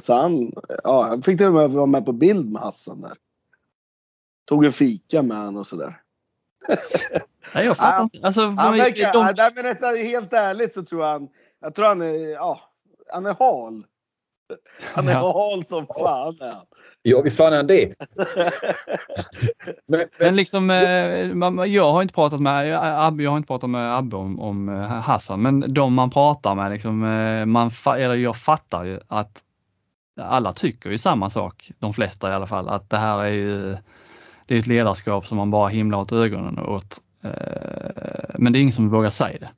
[0.00, 0.52] Så han,
[0.84, 3.12] ja, han fick till och med vara med på bild med Hassan där.
[4.44, 6.00] Tog en fika med honom och sådär.
[7.54, 8.18] Nej, jag fattar inte.
[8.22, 11.28] Alltså, Han verkar, de, nej, men nästan helt ärligt så tror jag han,
[11.60, 12.60] jag tror han är, ja,
[13.12, 13.84] han är hal.
[14.94, 15.32] Han är Ja.
[15.32, 16.66] hal som fan är han.
[17.02, 17.94] Ja, visst fan är han det.
[19.86, 23.96] Men, Men liksom, eh, jag har inte pratat med Abbe, jag har inte pratat med
[23.98, 28.36] Abbe om, om eh, Hassan, men de man pratar med, liksom, eh, man, eller jag
[28.36, 29.42] fattar ju att
[30.20, 33.76] alla tycker ju samma sak, de flesta i alla fall, att det här är ju
[34.46, 37.00] det är ett ledarskap som man bara himlar åt ögonen åt.
[37.22, 39.50] Eh, men det är ingen som vågar säga det.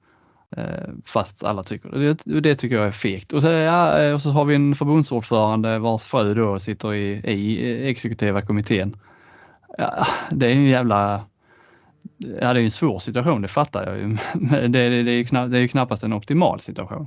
[0.56, 2.24] Eh, fast alla tycker det.
[2.24, 3.32] Det, det tycker jag är fegt.
[3.32, 7.32] Och så, ja, eh, och så har vi en förbundsordförande vars fru då sitter i,
[7.32, 8.96] i exekutiva kommittén.
[9.78, 11.24] Ja, det är en jävla...
[12.18, 14.04] Ja, det är en svår situation, det fattar jag ju.
[14.34, 17.06] Men det, det, det, är, ju knapp, det är ju knappast en optimal situation.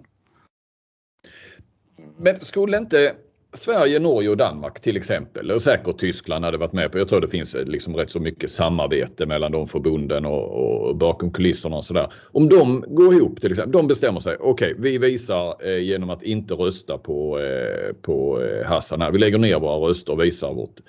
[2.18, 3.16] men skulle inte
[3.54, 6.98] Sverige, Norge och Danmark till exempel och säkert Tyskland hade varit med på.
[6.98, 10.96] Jag tror det finns eh, liksom rätt så mycket samarbete mellan de förbunden och, och
[10.96, 12.14] bakom kulisserna och sådär.
[12.32, 13.72] Om de går ihop till exempel.
[13.72, 14.38] De bestämmer sig.
[14.40, 19.12] Okej, vi visar eh, genom att inte rösta på, eh, på eh, Hassan här.
[19.12, 20.80] Vi lägger ner våra röster och visar vårt.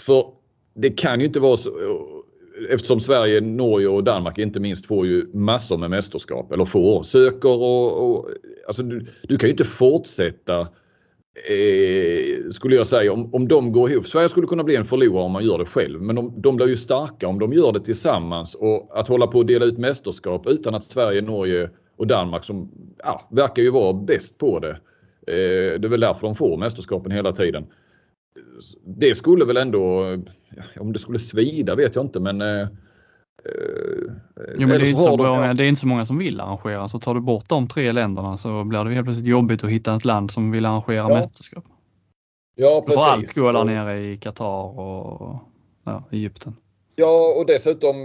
[0.00, 0.24] För
[0.74, 1.68] det kan ju inte vara så.
[1.68, 7.02] Eh, eftersom Sverige, Norge och Danmark inte minst får ju massor med mästerskap eller får,
[7.02, 8.28] söker och, och
[8.66, 10.68] alltså du, du kan ju inte fortsätta
[11.34, 14.06] eh, skulle jag säga om, om de går ihop.
[14.06, 16.68] Sverige skulle kunna bli en förlorare om man gör det själv men de, de blir
[16.68, 20.46] ju starka om de gör det tillsammans och att hålla på och dela ut mästerskap
[20.46, 22.70] utan att Sverige, Norge och Danmark som
[23.04, 24.70] ja, verkar ju vara bäst på det.
[25.26, 27.66] Eh, det är väl därför de får mästerskapen hela tiden.
[28.84, 30.04] Det skulle väl ändå,
[30.80, 32.68] om det skulle svida vet jag inte men eh,
[34.58, 36.88] Jo, men det, är inte så många, det är inte så många som vill arrangera.
[36.88, 39.94] Så tar du bort de tre länderna så blir det helt plötsligt jobbigt att hitta
[39.94, 41.64] ett land som vill arrangera Ja, mästerskap.
[42.54, 43.42] Ja, För allt precis.
[43.42, 45.36] går där nere i Qatar och
[45.84, 46.56] ja, Egypten.
[46.96, 47.96] Ja, och dessutom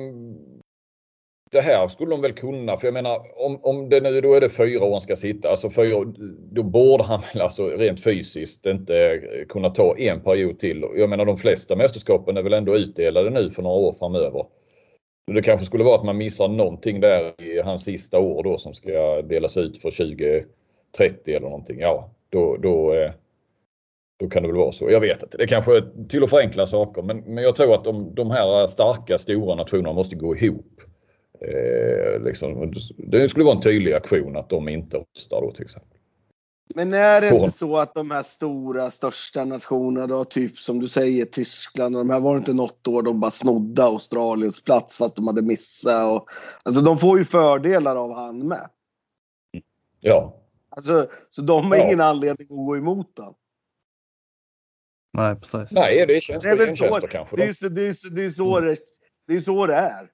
[1.51, 4.41] det här skulle de väl kunna, för jag menar om, om det nu då är
[4.41, 6.13] det fyra år han ska sitta, alltså fyra,
[6.51, 10.85] då borde han väl alltså rent fysiskt inte kunna ta en period till.
[10.95, 14.45] Jag menar de flesta mästerskapen är väl ändå utdelade nu för några år framöver.
[15.34, 18.73] Det kanske skulle vara att man missar någonting där i hans sista år då som
[18.73, 21.80] ska delas ut för 2030 eller någonting.
[21.80, 23.11] Ja, då, då, eh,
[24.19, 24.91] då kan det väl vara så.
[24.91, 25.38] Jag vet inte.
[25.38, 28.67] Det kanske är till att förenkla saker men, men jag tror att de, de här
[28.67, 30.82] starka stora nationerna måste gå ihop.
[31.41, 35.99] Eh, liksom, det skulle vara en tydlig aktion att de inte röstar då till exempel.
[36.76, 40.80] Men är det På- inte så att de här stora, största nationerna då, typ som
[40.80, 44.63] du säger Tyskland och de här var det inte något år de bara snodde Australiens
[44.63, 46.30] plats fast de hade missat och
[46.63, 48.70] alltså de får ju fördelar av han med.
[49.99, 50.36] Ja,
[50.72, 51.86] Alltså, så de har Ja.
[51.86, 53.34] ingen anledning att gå emot han.
[55.13, 55.72] Nej, precis.
[55.72, 57.36] nej det känns Det är väl väl så, gentjänster kanske.
[57.36, 58.70] det är ju så det, är, så- det, är så Mm.
[58.70, 58.78] det,
[59.28, 60.11] det är så det är.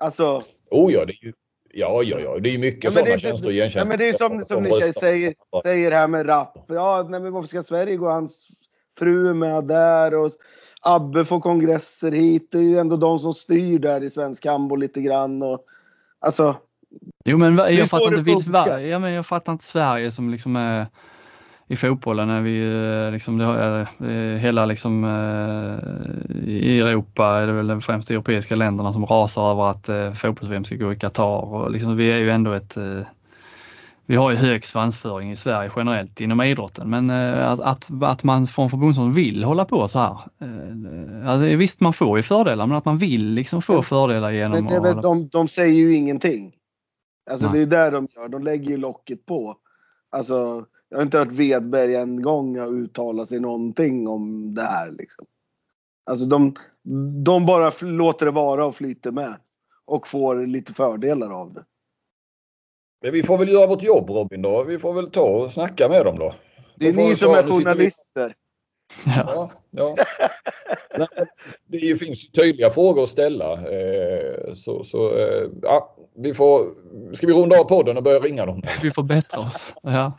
[0.00, 1.32] Alltså, Oh ja, det är ju,
[1.72, 3.88] ja, ja, ja, det är ju mycket Ja, är sådana tjänster och ja, gentjänster.
[3.88, 6.64] men det är som, som ni säger, säger här med rap.
[6.68, 8.48] Ja, nej, men varför ska Sverige gå hans
[8.98, 10.30] fru med där och
[10.82, 12.48] Abbe får kongresser hit.
[12.52, 15.42] Det är ju ändå de som styr där i svensk handboll lite grann.
[15.42, 15.60] Och,
[16.20, 16.56] alltså,
[17.24, 20.30] Jo men är jag så fattar det inte, ja, men jag fattar inte Sverige som
[20.30, 20.86] liksom är
[21.70, 22.60] i fotbollen när vi
[23.06, 28.14] eh, liksom, det har, eh, hela liksom eh, i Europa är det väl främst de
[28.14, 32.10] europeiska länderna som rasar över att eh, fotbolls ska gå i Qatar och liksom, vi
[32.12, 33.00] är ju ändå ett eh,
[34.06, 38.24] vi har ju hög svansföring i Sverige generellt inom idrotten men eh, att, att, att
[38.24, 40.10] man från förbundsordförande vill hålla på så här.
[40.40, 44.30] Eh, alltså, visst man får ju fördelar men att man vill liksom få Men- fördelar
[44.30, 46.52] genom men det är att väl, hålla- de, de säger ju ingenting.
[47.30, 47.52] Alltså Nej.
[47.52, 48.28] det är ju där de gör.
[48.28, 49.56] De lägger ju locket på.
[50.12, 54.90] Alltså, jag har inte hört Wedberg en gång uttala sig någonting om det här.
[54.92, 55.26] Liksom.
[56.04, 56.54] Alltså de,
[57.24, 59.34] de bara låter det vara och flyter med.
[59.84, 61.62] Och får lite fördelar av det.
[63.02, 64.64] Men vi får väl göra vårt jobb Robin då.
[64.64, 66.34] Vi får väl ta och snacka med dem då.
[66.76, 68.34] Det är ni vi som är journalister.
[69.06, 69.52] ja.
[69.70, 69.94] Ja, ja.
[70.98, 71.08] Nej,
[71.66, 73.52] Det finns tydliga frågor att ställa.
[73.52, 76.64] Eh, Så, så eh, ja, vi får...
[77.14, 78.62] Ska vi runda av podden och börja ringa dem?
[78.82, 79.74] Vi får bättra oss.
[79.82, 80.12] Ja,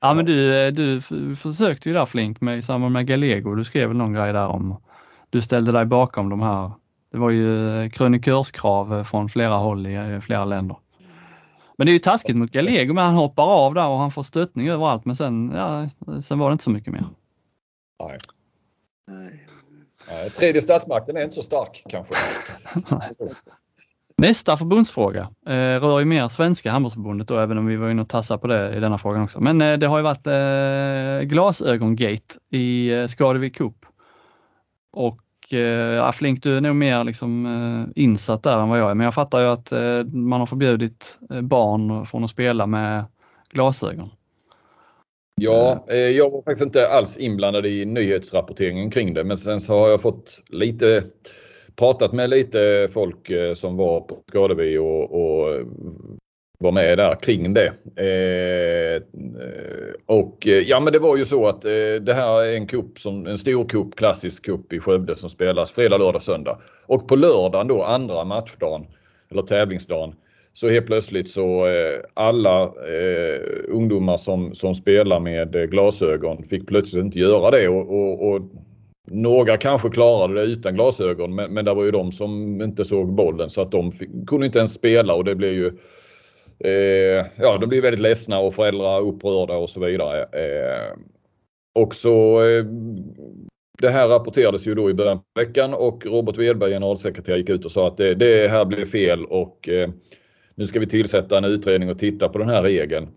[0.00, 3.54] ja men du, du f- försökte ju där Flink med, i samband med Galego.
[3.54, 4.80] Du skrev väl någon grej där om
[5.30, 6.70] du ställde dig bakom de här.
[7.12, 10.76] Det var ju eh, krönikörskrav eh, från flera håll i eh, flera länder.
[11.78, 14.22] Men det är ju taskigt mot Galego men han hoppar av där och han får
[14.22, 15.88] stöttning överallt men sen, ja,
[16.20, 17.04] sen var det inte så mycket mer.
[18.04, 18.18] Nej.
[20.08, 22.14] Nej, Tredje statsmakten är inte så stark kanske.
[24.22, 28.08] Nästa förbundsfråga eh, rör ju mer svenska handbollsförbundet då, även om vi var inne och
[28.08, 29.40] tassade på det i denna frågan också.
[29.40, 33.86] Men eh, det har ju varit eh, glasögongate i eh, Skadevik Cup.
[34.92, 38.94] Och eh, Flink du är nog mer liksom eh, insatt där än vad jag är
[38.94, 43.04] men jag fattar ju att eh, man har förbjudit eh, barn från att spela med
[43.50, 44.10] glasögon.
[45.40, 49.88] Ja, jag var faktiskt inte alls inblandad i nyhetsrapporteringen kring det men sen så har
[49.88, 51.04] jag fått lite
[51.76, 55.66] pratat med lite folk eh, som var på Skadevi och, och
[56.58, 57.72] var med där kring det.
[57.96, 59.02] Eh, eh
[60.06, 62.98] och eh, ja men det var ju så att eh, det här är en kupp
[62.98, 66.58] som en stor kupp, klassisk kupp i Skövde som spelas fredag, lördag, söndag.
[66.86, 68.86] Och på lördagen då, andra matchdagen
[69.30, 70.14] eller tävlingsdagen,
[70.52, 77.04] så helt plötsligt så eh, alla eh, ungdomar som, som spelar med glasögon fick plötsligt
[77.04, 78.42] inte göra det och, och, och
[79.06, 83.14] några kanske klarade det utan glasögon men, men det var ju de som inte såg
[83.14, 85.72] bollen så att de fick, kunde inte ens spela och det blev ju
[86.58, 90.22] Eh, ja, de blir väldigt ledsna och föräldrar upprörda och så vidare.
[90.22, 90.96] Eh,
[91.74, 92.64] och så eh,
[93.78, 97.64] det här rapporterades ju då i början på veckan och Robert Wedberg, generalsekreterare, gick ut
[97.64, 99.90] och sa att det, det här blev fel och eh,
[100.54, 103.08] nu ska vi tillsätta en utredning och titta på den här regeln.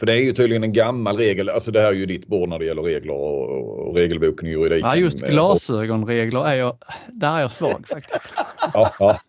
[0.00, 2.48] För det är ju tydligen en gammal regel, alltså det här är ju ditt bord
[2.48, 4.90] när det gäller regler och, och regelboken i juridiken.
[4.90, 6.78] Ja just glasögonregler är jag,
[7.12, 8.32] där är jag svag faktiskt.
[8.74, 9.20] ja, ja.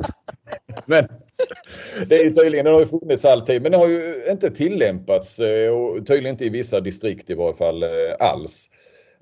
[0.86, 1.08] Men
[2.08, 5.40] det är ju tydligen, den har ju funnits alltid men det har ju inte tillämpats
[5.40, 8.70] eh, och tydligen inte i vissa distrikt i varje fall eh, alls.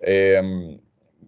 [0.07, 0.77] Ehm,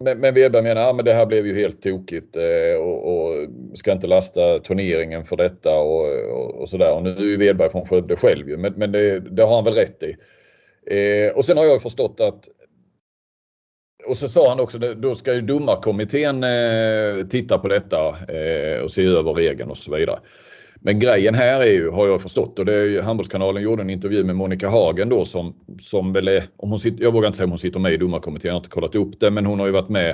[0.02, 3.48] men, men Wedberg menar att ja, det här blev ju helt tokigt eh, och, och,
[3.74, 6.94] ska inte lasta turneringen för detta och, och, och sådär.
[6.94, 9.64] Och nu är ju Wedberg från Skövde själv ju, men, men det, det, har han
[9.64, 10.16] väl rätt i.
[10.96, 12.50] Eh, och sen har jag förstått att
[14.06, 18.92] och så sa han också, då ska ju domarkommittén eh, titta på detta eh, och
[18.92, 20.20] se över regeln och så vidare.
[20.84, 23.90] Men grejen här är ju, har jag förstått, och det är ju, Handbollskanalen gjorde en
[23.90, 27.38] intervju med Monica Hagen då som, som väl är, om hon sitter, jag vågar inte
[27.38, 29.60] säga om hon sitter med i domarkommittén, jag har inte kollat upp det, men hon
[29.60, 30.10] har ju varit med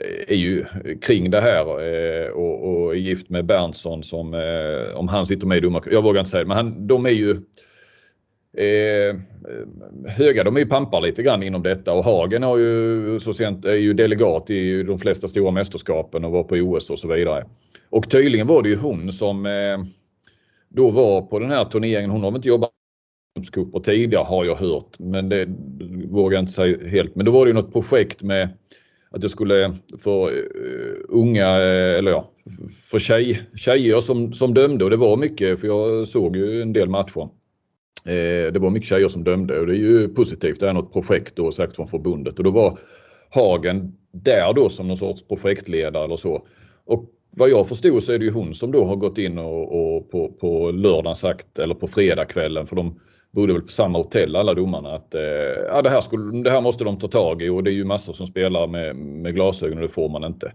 [0.00, 0.64] eh, är ju
[1.02, 5.46] kring det här eh, och, och är gift med Berntsson som, eh, om han sitter
[5.46, 7.30] med i domarkommittén, jag vågar inte säga det, men han, de är ju
[8.56, 9.16] eh,
[10.08, 13.64] höga, de är ju pampar lite grann inom detta och Hagen har ju så sent,
[13.64, 17.44] är ju delegat i de flesta stora mästerskapen och var på OS och så vidare.
[17.90, 19.78] Och tydligen var det ju hon som eh,
[20.68, 22.10] då var på den här turneringen.
[22.10, 22.70] Hon har väl inte jobbat
[23.52, 25.48] cuper tidigare har jag hört, men det
[26.08, 27.14] vågar jag inte säga helt.
[27.14, 28.48] Men då var det ju något projekt med
[29.10, 32.30] att det skulle för uh, eh, unga, eh, eller ja,
[32.82, 36.72] för tjej, tjejer som, som dömde och det var mycket, för jag såg ju en
[36.72, 37.28] del matcher.
[38.06, 40.60] Eh, det var mycket tjejer som dömde och det är ju positivt.
[40.60, 42.78] Det är något projekt då sagt från förbundet och då var
[43.30, 46.46] Hagen där då som någon sorts projektledare eller så.
[46.84, 49.96] Och vad jag förstod så är det ju hon som då har gått in och,
[49.96, 54.36] och på, på lördagen sagt, eller på fredagskvällen, för de bodde väl på samma hotell
[54.36, 55.20] alla domarna, att eh,
[55.68, 57.84] ja, det, här skulle, det här måste de ta tag i och det är ju
[57.84, 60.52] massor som spelar med, med glasögon och det får man inte.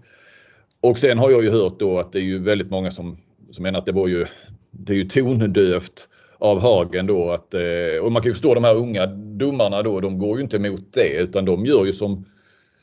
[0.81, 3.17] Och sen har jag ju hört då att det är ju väldigt många som,
[3.51, 4.25] som menar att det var ju,
[4.71, 8.63] det är ju tondövt av Hagen då att, eh, och man kan ju förstå de
[8.63, 12.25] här unga domarna då, de går ju inte emot det utan de gör ju som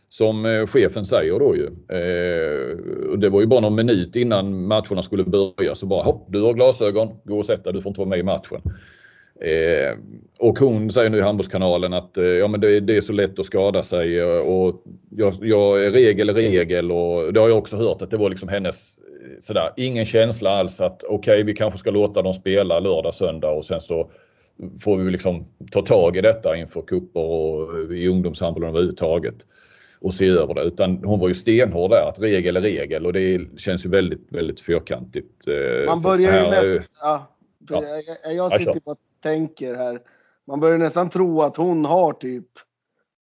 [0.09, 1.67] som eh, chefen säger då ju.
[1.67, 2.77] Eh,
[3.19, 6.55] det var ju bara någon minut innan matcherna skulle börja så bara hopp, du har
[6.55, 8.63] glasögon, gå och sätt dig, du får inte vara med i matchen.
[9.41, 9.99] Eh,
[10.39, 13.39] och hon säger nu i Handbollskanalen att eh, ja, men det, det, är så lätt
[13.39, 17.77] att skada sig eh, och jag, jag, regel är regel och det har jag också
[17.77, 18.99] hört att det var liksom hennes
[19.41, 23.51] sådär, ingen känsla alls att okej okay, vi kanske ska låta dem spela lördag, söndag
[23.51, 24.11] och sen så
[24.81, 29.37] får vi liksom ta tag i detta inför kupper och i ungdomshandbollen överhuvudtaget
[30.01, 30.63] och se över det.
[30.63, 34.33] Utan hon var ju stenhård där att regel är regel och det känns ju väldigt,
[34.33, 35.49] väldigt fyrkantigt.
[35.49, 36.85] Eh, Man börjar ju nästan...
[37.03, 37.27] Ja,
[37.69, 37.83] ja.
[38.25, 40.01] Jag, jag sitter och tänker här.
[40.47, 42.47] Man börjar nästan tro att hon har typ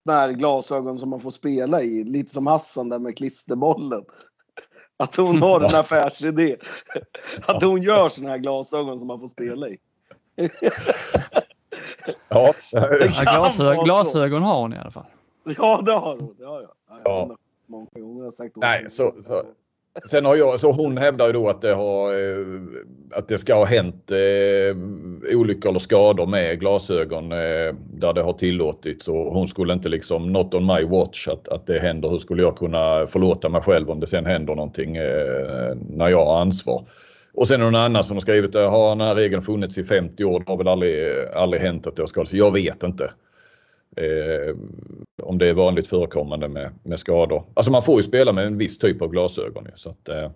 [0.05, 2.05] där glasögon som man får spela i.
[2.05, 4.05] Lite som Hassan där med klisterbollen.
[4.97, 6.57] Att hon har en affärsidé.
[7.47, 9.79] Att hon gör såna här glasögon som man får spela i.
[12.29, 12.55] Ja,
[13.23, 15.07] glasögon, glasögon har hon i alla fall.
[15.57, 16.35] Ja, det har hon.
[16.39, 17.01] Det har jag.
[17.05, 17.37] Ja.
[17.67, 19.43] Många gånger har sagt Nej, så, så.
[20.05, 22.47] Sen har jag, så hon hävdar ju då att det, har, eh,
[23.13, 28.33] att det ska ha hänt eh, olyckor eller skador med glasögon eh, där det har
[28.33, 32.09] tillåtits och hon skulle inte liksom not on my watch att, att det händer.
[32.09, 36.25] Hur skulle jag kunna förlåta mig själv om det sen händer någonting eh, när jag
[36.25, 36.87] har ansvar?
[37.35, 39.79] Och sen är det någon annan som har skrivit att har den här regeln funnits
[39.79, 40.41] i 50 år?
[40.41, 42.33] Det har väl aldrig, aldrig hänt att det har skadats.
[42.33, 43.05] Jag vet inte.
[43.97, 44.57] Eh,
[45.23, 47.45] om det är vanligt förekommande med, med skador.
[47.55, 49.69] Alltså man får ju spela med en viss typ av glasögon.
[49.75, 50.31] Så att, eh,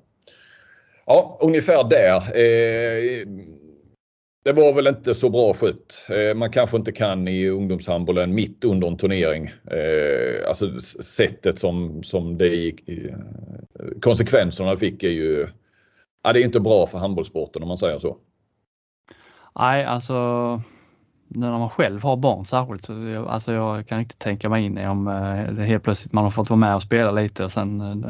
[1.07, 2.17] ja, ungefär där.
[2.17, 3.27] Eh,
[4.45, 6.03] det var väl inte så bra skött.
[6.09, 9.47] Eh, man kanske inte kan i ungdomshandbollen mitt under en turnering.
[9.47, 12.89] Eh, alltså sättet som, som det gick.
[12.89, 13.15] Eh,
[14.01, 15.49] konsekvenserna fick är ju.
[16.23, 18.17] Ja, det är inte bra för handbollssporten om man säger så.
[19.59, 20.15] Nej, alltså
[21.35, 24.79] när man själv har barn särskilt så jag, alltså jag kan inte tänka mig in
[24.79, 25.05] i om
[25.57, 28.05] det helt plötsligt man har fått vara med och spela lite och sen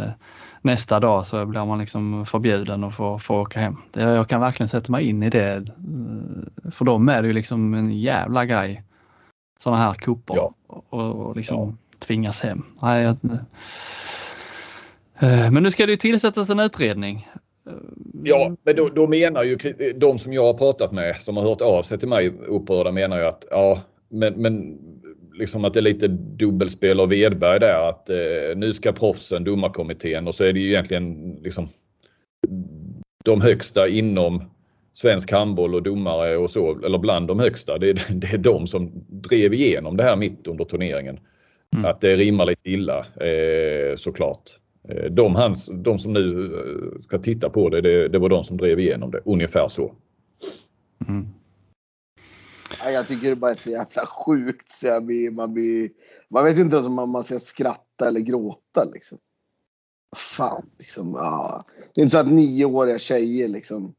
[0.63, 3.77] nästa dag så blir man liksom förbjuden och får, får åka hem.
[3.93, 5.67] Jag kan verkligen sätta mig in i det.
[6.73, 8.83] För dem är det ju liksom en jävla grej.
[9.59, 10.55] Sådana här kupper ja.
[10.67, 11.97] och, och liksom ja.
[11.99, 12.63] tvingas hem.
[12.83, 13.17] Nej, jag,
[15.19, 17.29] eh, men nu ska det ju tillsättas en utredning.
[18.25, 19.57] Ja, men då, då, menar ju
[19.97, 23.19] de som jag har pratat med som har hört av sig till mig upprörda menar
[23.19, 24.79] ju att ja, men, men
[25.35, 30.27] liksom att det är lite dubbelspel av Vedberg där att eh, nu ska proffsen, domarkommittén
[30.27, 31.69] och så är det ju egentligen liksom
[33.25, 34.43] de högsta inom
[34.93, 37.79] svensk handboll och domare och så, eller bland de högsta.
[37.79, 41.21] Det är, det är de som drev igenom det här mitt under turneringen.
[41.75, 41.85] Mm.
[41.85, 44.51] Att det rimmar lite illa eh, såklart.
[44.89, 48.45] Eh, de, hans, de som nu eh, ska titta på det, det, det var de
[48.45, 49.95] som drev igenom det, ungefär så.
[51.09, 51.29] Mm.
[52.85, 55.91] Jag tycker det bara är så jävla sjukt så jag blir, man blir...
[56.29, 59.19] Man vet inte om man, man ska skratta eller gråta liksom.
[60.17, 61.15] Fan, liksom.
[61.15, 61.65] Ja.
[61.95, 63.95] Det är inte så att nioåriga tjejer liksom.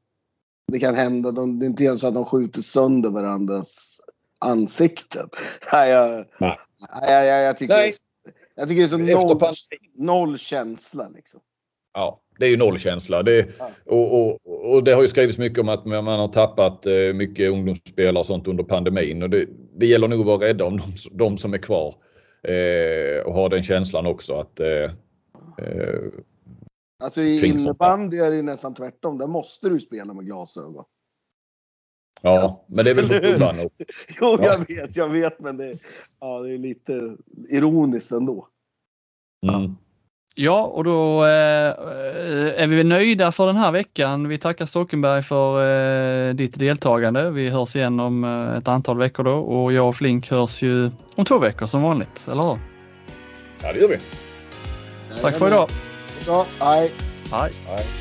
[0.71, 1.31] Det kan hända.
[1.31, 4.01] De, det är inte ens så att de skjuter sönder varandras
[4.39, 5.29] ansikten.
[5.73, 6.57] Nej, jag, Nej.
[7.01, 7.93] Jag, jag, jag, tycker, Nej.
[8.55, 9.53] Jag tycker det är så noll,
[9.95, 11.39] noll känsla liksom.
[11.93, 13.23] Ja, det är ju nollkänsla.
[13.23, 13.47] Det,
[13.85, 14.39] och, och,
[14.73, 18.25] och, det har ju skrivits mycket om att man har tappat eh, mycket ungdomsspelare och
[18.25, 19.23] sånt under pandemin.
[19.23, 19.45] Och det,
[19.75, 21.95] det gäller nog att vara rädda om de, de som är kvar.
[22.43, 24.59] Eh, och ha den känslan också att...
[24.59, 24.91] Eh, eh
[27.03, 29.17] alltså i innebandy är det nästan tvärtom.
[29.17, 30.85] Där måste du spela med glasögon.
[32.21, 33.55] Ja, men det är väl så klubban.
[34.21, 35.77] jo, jag vet, jag vet, men det,
[36.19, 37.17] ja, det är lite
[37.49, 38.47] ironiskt ändå.
[39.47, 39.75] Mm.
[40.35, 41.73] Ja, och då eh,
[42.61, 44.27] är vi nöjda för den här veckan.
[44.27, 45.65] Vi tackar Stockenberg för
[46.29, 47.29] eh, ditt deltagande.
[47.29, 50.89] Vi hörs igen om eh, ett antal veckor då och jag och Flink hörs ju
[51.15, 52.57] om två veckor som vanligt, eller hur?
[53.63, 53.97] Ja, det gör vi.
[55.21, 55.69] Tack för idag.
[56.27, 56.91] Ja, hej.
[57.31, 57.51] Hej.
[57.67, 58.00] hej.